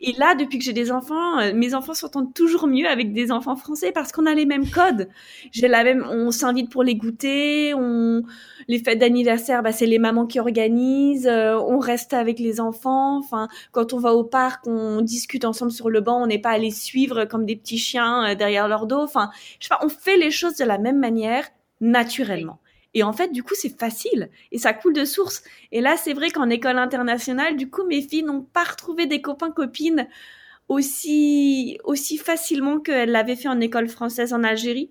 [0.03, 3.31] et là, depuis que j'ai des enfants, euh, mes enfants s'entendent toujours mieux avec des
[3.31, 5.09] enfants français parce qu'on a les mêmes codes.
[5.51, 8.23] J'ai la même, on s'invite pour les goûter, on,
[8.67, 13.17] les fêtes d'anniversaire, bah, c'est les mamans qui organisent, euh, on reste avec les enfants.
[13.19, 16.51] Enfin, quand on va au parc, on discute ensemble sur le banc, on n'est pas
[16.51, 19.01] à les suivre comme des petits chiens euh, derrière leur dos.
[19.01, 19.29] Enfin,
[19.59, 21.45] je sais pas, on fait les choses de la même manière,
[21.79, 22.61] naturellement.
[22.93, 25.43] Et en fait, du coup, c'est facile et ça coule de source.
[25.71, 29.21] Et là, c'est vrai qu'en école internationale, du coup, mes filles n'ont pas retrouvé des
[29.21, 30.07] copains copines
[30.67, 34.89] aussi aussi facilement qu'elle l'avait fait en école française en Algérie.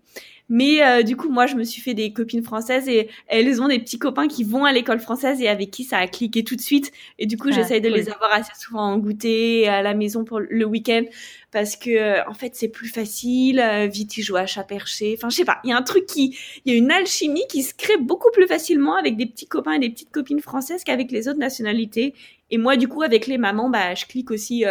[0.50, 3.68] Mais euh, du coup, moi, je me suis fait des copines françaises et elles ont
[3.68, 6.56] des petits copains qui vont à l'école française et avec qui ça a cliqué tout
[6.56, 6.90] de suite.
[7.20, 10.24] Et du coup, ah, j'essaye de les avoir assez souvent en goûter à la maison
[10.24, 11.04] pour le week-end
[11.52, 13.60] parce que euh, en fait, c'est plus facile.
[13.60, 15.14] Euh, vite, ils jouent à chat perché.
[15.16, 15.60] Enfin, je sais pas.
[15.64, 18.30] Il y a un truc qui, il y a une alchimie qui se crée beaucoup
[18.32, 22.14] plus facilement avec des petits copains et des petites copines françaises qu'avec les autres nationalités.
[22.50, 24.64] Et moi, du coup, avec les mamans, bah, je clique aussi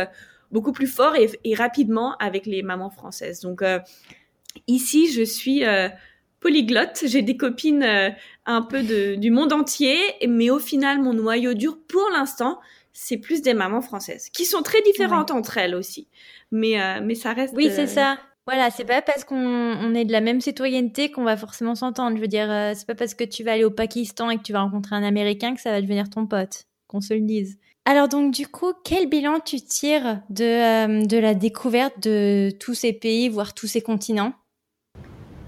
[0.52, 3.40] beaucoup plus fort et, et, rapidement avec les mamans françaises.
[3.40, 3.62] Donc
[4.68, 5.90] Ici, je suis euh,
[6.40, 7.04] polyglotte.
[7.06, 8.10] J'ai des copines euh,
[8.46, 12.60] un peu de, du monde entier, mais au final, mon noyau dur, pour l'instant,
[12.94, 16.08] c'est plus des mamans françaises, qui sont très différentes entre elles aussi.
[16.52, 17.54] Mais, euh, mais ça reste.
[17.56, 18.18] Oui, c'est ça.
[18.46, 22.16] Voilà, c'est pas parce qu'on est de la même citoyenneté qu'on va forcément s'entendre.
[22.18, 24.54] Je veux dire, c'est pas parce que tu vas aller au Pakistan et que tu
[24.54, 26.64] vas rencontrer un Américain que ça va devenir ton pote.
[26.88, 27.60] Qu'on se le dise.
[27.86, 32.94] Alors donc du coup, quel bilan tu tires de, de la découverte de tous ces
[32.94, 34.34] pays, voire tous ces continents?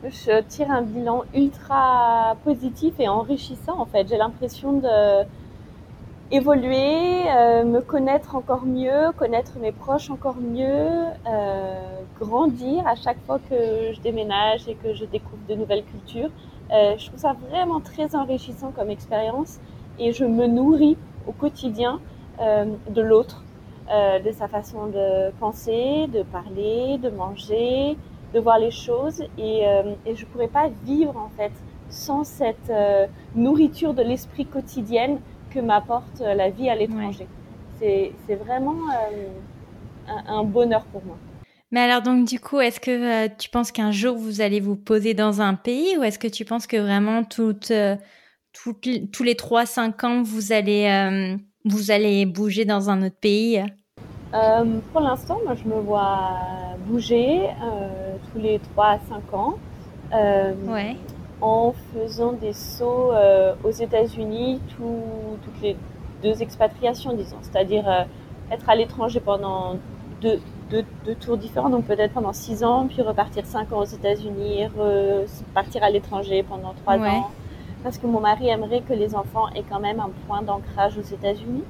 [0.03, 4.07] Je tire un bilan ultra positif et enrichissant en fait.
[4.07, 5.23] J'ai l'impression de
[6.31, 10.65] évoluer, euh, me connaître encore mieux, connaître mes proches encore mieux,
[11.27, 16.29] euh, grandir à chaque fois que je déménage et que je découvre de nouvelles cultures.
[16.71, 19.59] Euh, je trouve ça vraiment très enrichissant comme expérience
[19.99, 21.99] et je me nourris au quotidien
[22.89, 23.43] de l'autre,
[23.87, 27.95] de sa façon de penser, de parler, de manger,
[28.33, 31.51] de voir les choses et, euh, et je pourrais pas vivre en fait
[31.89, 35.19] sans cette euh, nourriture de l'esprit quotidienne
[35.53, 37.27] que m'apporte euh, la vie à l'étranger.
[37.79, 38.75] C'est, c'est vraiment
[40.07, 41.17] un, un, bonheur pour moi.
[41.71, 45.13] Mais alors donc du coup, est-ce que tu penses qu'un jour vous allez vous poser
[45.13, 47.73] dans un pays ou est-ce que tu penses que vraiment toutes,
[48.53, 53.63] toutes tous les 3-5 ans vous allez, vous allez bouger dans un autre pays?
[54.33, 56.31] Euh, pour l'instant, moi, je me vois
[56.87, 59.57] bouger euh, tous les 3 à 5 ans
[60.13, 60.95] euh, ouais.
[61.41, 65.75] En faisant des sauts euh, aux États-Unis toutes les
[66.21, 68.03] deux expatriations, disons, c'est-à-dire euh,
[68.51, 69.77] être à l'étranger pendant
[70.21, 70.39] deux,
[70.69, 74.67] deux, deux, tours différents, donc peut-être pendant 6 ans, puis repartir 5 ans aux États-Unis,
[74.67, 77.09] repartir à l'étranger pendant 3 ouais.
[77.09, 77.31] ans,
[77.83, 81.13] parce que mon mari aimerait que les enfants aient quand même un point d'ancrage aux
[81.13, 81.63] États-Unis.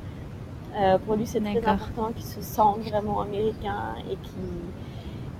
[0.80, 4.60] Euh, pour lui, c'est très important qu'il se sente vraiment américain et qu'il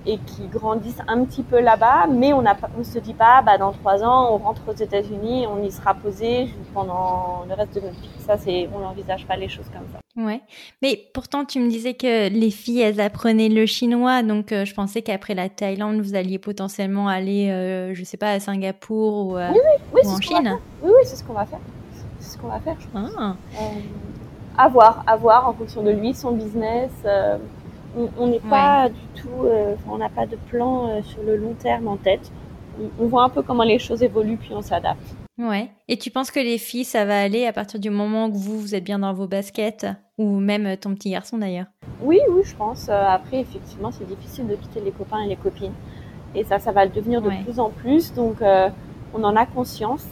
[0.06, 3.72] et qui grandissent un petit peu là-bas, mais on ne se dit pas, bah, dans
[3.72, 8.00] trois ans, on rentre aux États-Unis, on y sera posé pendant le reste de notre
[8.00, 8.08] vie.
[8.18, 9.98] Ça, c'est, on n'envisage pas les choses comme ça.
[10.14, 10.40] Ouais,
[10.82, 14.74] mais pourtant, tu me disais que les filles, elles apprenaient le chinois, donc euh, je
[14.74, 19.36] pensais qu'après la Thaïlande, vous alliez potentiellement aller, euh, je sais pas, à Singapour ou,
[19.38, 20.58] euh, oui, oui, oui, ou en Chine.
[20.82, 21.60] Oui, oui, c'est ce qu'on va faire.
[22.20, 23.10] C'est ce qu'on va faire, je pense.
[23.18, 23.34] Ah.
[23.54, 23.58] Euh,
[24.58, 26.90] à voir, à voir en fonction de lui, son business.
[27.96, 28.90] Euh, on n'est pas ouais.
[28.90, 32.32] du tout, euh, on n'a pas de plan euh, sur le long terme en tête.
[32.80, 35.14] On, on, voit un peu comment les choses évoluent, puis on s'adapte.
[35.38, 35.70] Ouais.
[35.88, 38.58] Et tu penses que les filles, ça va aller à partir du moment où vous,
[38.58, 39.86] vous êtes bien dans vos baskets,
[40.18, 41.66] ou même ton petit garçon d'ailleurs?
[42.02, 42.88] Oui, oui, je pense.
[42.88, 45.72] Après, effectivement, c'est difficile de quitter les copains et les copines.
[46.34, 47.42] Et ça, ça va le devenir de ouais.
[47.44, 48.12] plus en plus.
[48.14, 48.36] Donc,
[49.14, 50.06] on en a conscience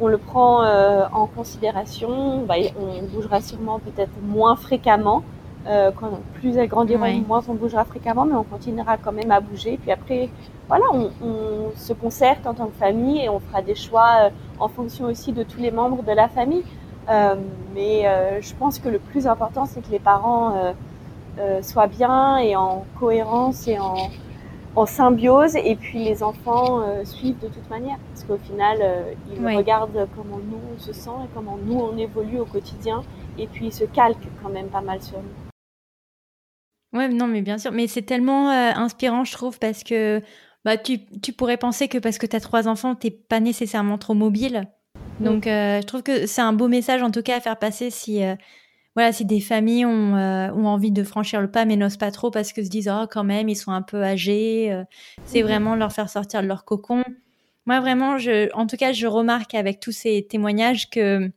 [0.00, 2.44] on le prend euh, en considération.
[2.44, 5.22] Bah, on bougera sûrement peut-être moins fréquemment.
[5.68, 9.40] Euh, quand plus elles grandiront, moins on bougera fréquemment, mais on continuera quand même à
[9.40, 9.78] bouger.
[9.80, 10.30] Puis après,
[10.66, 14.30] voilà, on, on, se concerte en tant que famille et on fera des choix euh,
[14.58, 16.64] en fonction aussi de tous les membres de la famille.
[17.10, 17.34] Euh,
[17.74, 20.74] mais euh, je pense que le plus important, c'est que les parents
[21.62, 23.94] soient bien et en cohérence et en,
[24.74, 28.78] en symbiose et puis les enfants suivent de toute manière parce qu'au final
[29.32, 29.56] ils oui.
[29.56, 33.02] regardent comment nous on se sent et comment nous on évolue au quotidien
[33.38, 35.47] et puis ils se calquent quand même pas mal sur nous.
[36.92, 37.72] Ouais, non, mais bien sûr.
[37.72, 40.22] Mais c'est tellement euh, inspirant, je trouve, parce que
[40.64, 43.98] bah, tu, tu pourrais penser que parce que tu as trois enfants, t'es pas nécessairement
[43.98, 44.68] trop mobile.
[45.20, 45.50] Donc, mmh.
[45.50, 48.24] euh, je trouve que c'est un beau message, en tout cas, à faire passer si,
[48.24, 48.34] euh,
[48.94, 52.30] voilà, si des familles ont, ont envie de franchir le pas mais n'osent pas trop
[52.30, 54.76] parce que se disent oh quand même ils sont un peu âgés,
[55.24, 55.46] c'est mmh.
[55.46, 57.04] vraiment leur faire sortir de leur cocon.
[57.66, 61.30] Moi vraiment, je, en tout cas, je remarque avec tous ces témoignages que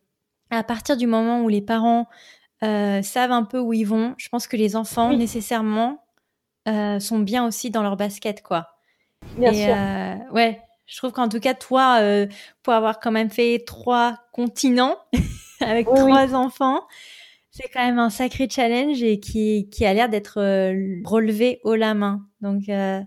[0.49, 2.07] à partir du moment où les parents
[2.63, 5.17] euh, savent un peu où ils vont, je pense que les enfants oui.
[5.17, 6.03] nécessairement
[6.67, 8.67] euh, sont bien aussi dans leur basket quoi.
[9.37, 9.75] Bien Et, sûr.
[9.75, 12.27] Euh, ouais, je trouve qu'en tout cas toi, euh,
[12.63, 14.97] pour avoir quand même fait trois continents
[15.61, 16.35] avec oui, trois oui.
[16.35, 16.81] enfants
[17.51, 21.75] c'est quand même un sacré challenge et qui, qui a l'air d'être euh, relevé haut
[21.75, 22.25] la main.
[22.39, 23.01] Donc, euh,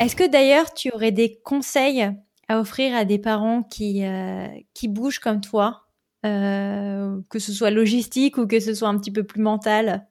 [0.00, 2.08] est-ce que d'ailleurs tu aurais des conseils
[2.46, 5.87] à offrir à des parents qui, euh, qui bougent comme toi,
[6.22, 10.06] que ce soit logistique ou que ce soit un petit peu plus mental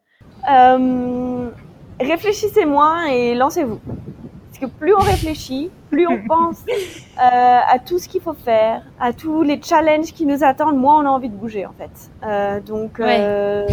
[0.49, 1.49] euh,
[1.99, 3.79] réfléchissez moins et lancez-vous.
[3.79, 8.83] Parce que plus on réfléchit, plus on pense euh, à tout ce qu'il faut faire,
[8.99, 11.91] à tous les challenges qui nous attendent, moins on a envie de bouger en fait.
[12.23, 13.65] Euh, donc euh,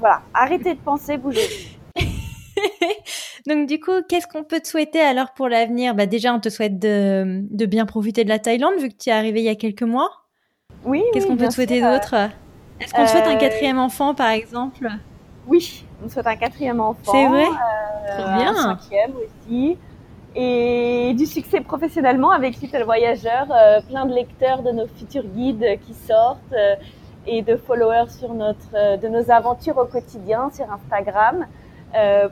[0.00, 1.48] voilà, arrêtez de penser, bougez.
[3.46, 5.94] donc du coup, qu'est-ce qu'on peut te souhaiter alors pour l'avenir?
[5.94, 9.10] Bah, Déjà, on te souhaite de, de, bien profiter de la Thaïlande vu que tu
[9.10, 10.23] es arrivé il y a quelques mois.
[10.84, 11.02] Oui.
[11.12, 12.14] Qu'est-ce qu'on peut te souhaiter d'autre
[12.80, 14.88] Est-ce qu'on te souhaite un quatrième enfant par exemple
[15.46, 17.12] Oui, on souhaite un quatrième enfant.
[17.12, 17.46] C'est vrai
[18.16, 18.50] Trop bien.
[18.50, 19.78] Un cinquième aussi
[20.36, 25.78] et du succès professionnellement avec Little Voyageur, euh, plein de lecteurs de nos futurs guides
[25.86, 26.74] qui sortent euh,
[27.26, 31.46] et de followers sur notre, euh, de nos aventures au quotidien sur Instagram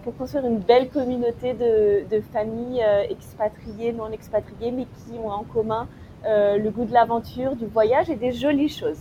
[0.03, 5.45] pour construire une belle communauté de, de familles expatriées, non expatriées, mais qui ont en
[5.45, 5.87] commun
[6.25, 9.01] le goût de l'aventure, du voyage et des jolies choses.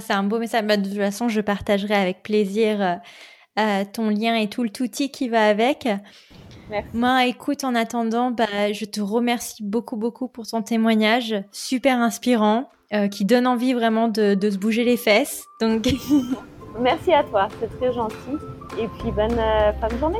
[0.00, 0.64] c'est un beau message.
[0.64, 3.00] Bah, de toute façon, je partagerai avec plaisir
[3.92, 5.88] ton lien et tout le touti qui va avec.
[6.94, 12.68] Moi, écoute, en attendant, bah, je te remercie beaucoup, beaucoup pour ton témoignage, super inspirant,
[12.92, 15.44] euh, qui donne envie vraiment de, se bouger les fesses.
[15.60, 15.88] Donc,
[16.80, 18.14] merci à toi, c'est très gentil.
[18.78, 20.18] Et puis bonne euh, fin de journée.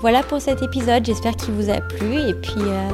[0.00, 1.04] Voilà pour cet épisode.
[1.04, 2.14] J'espère qu'il vous a plu.
[2.14, 2.88] Et puis, euh,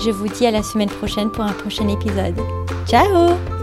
[0.00, 2.38] je vous dis à la semaine prochaine pour un prochain épisode.
[2.86, 3.57] Ciao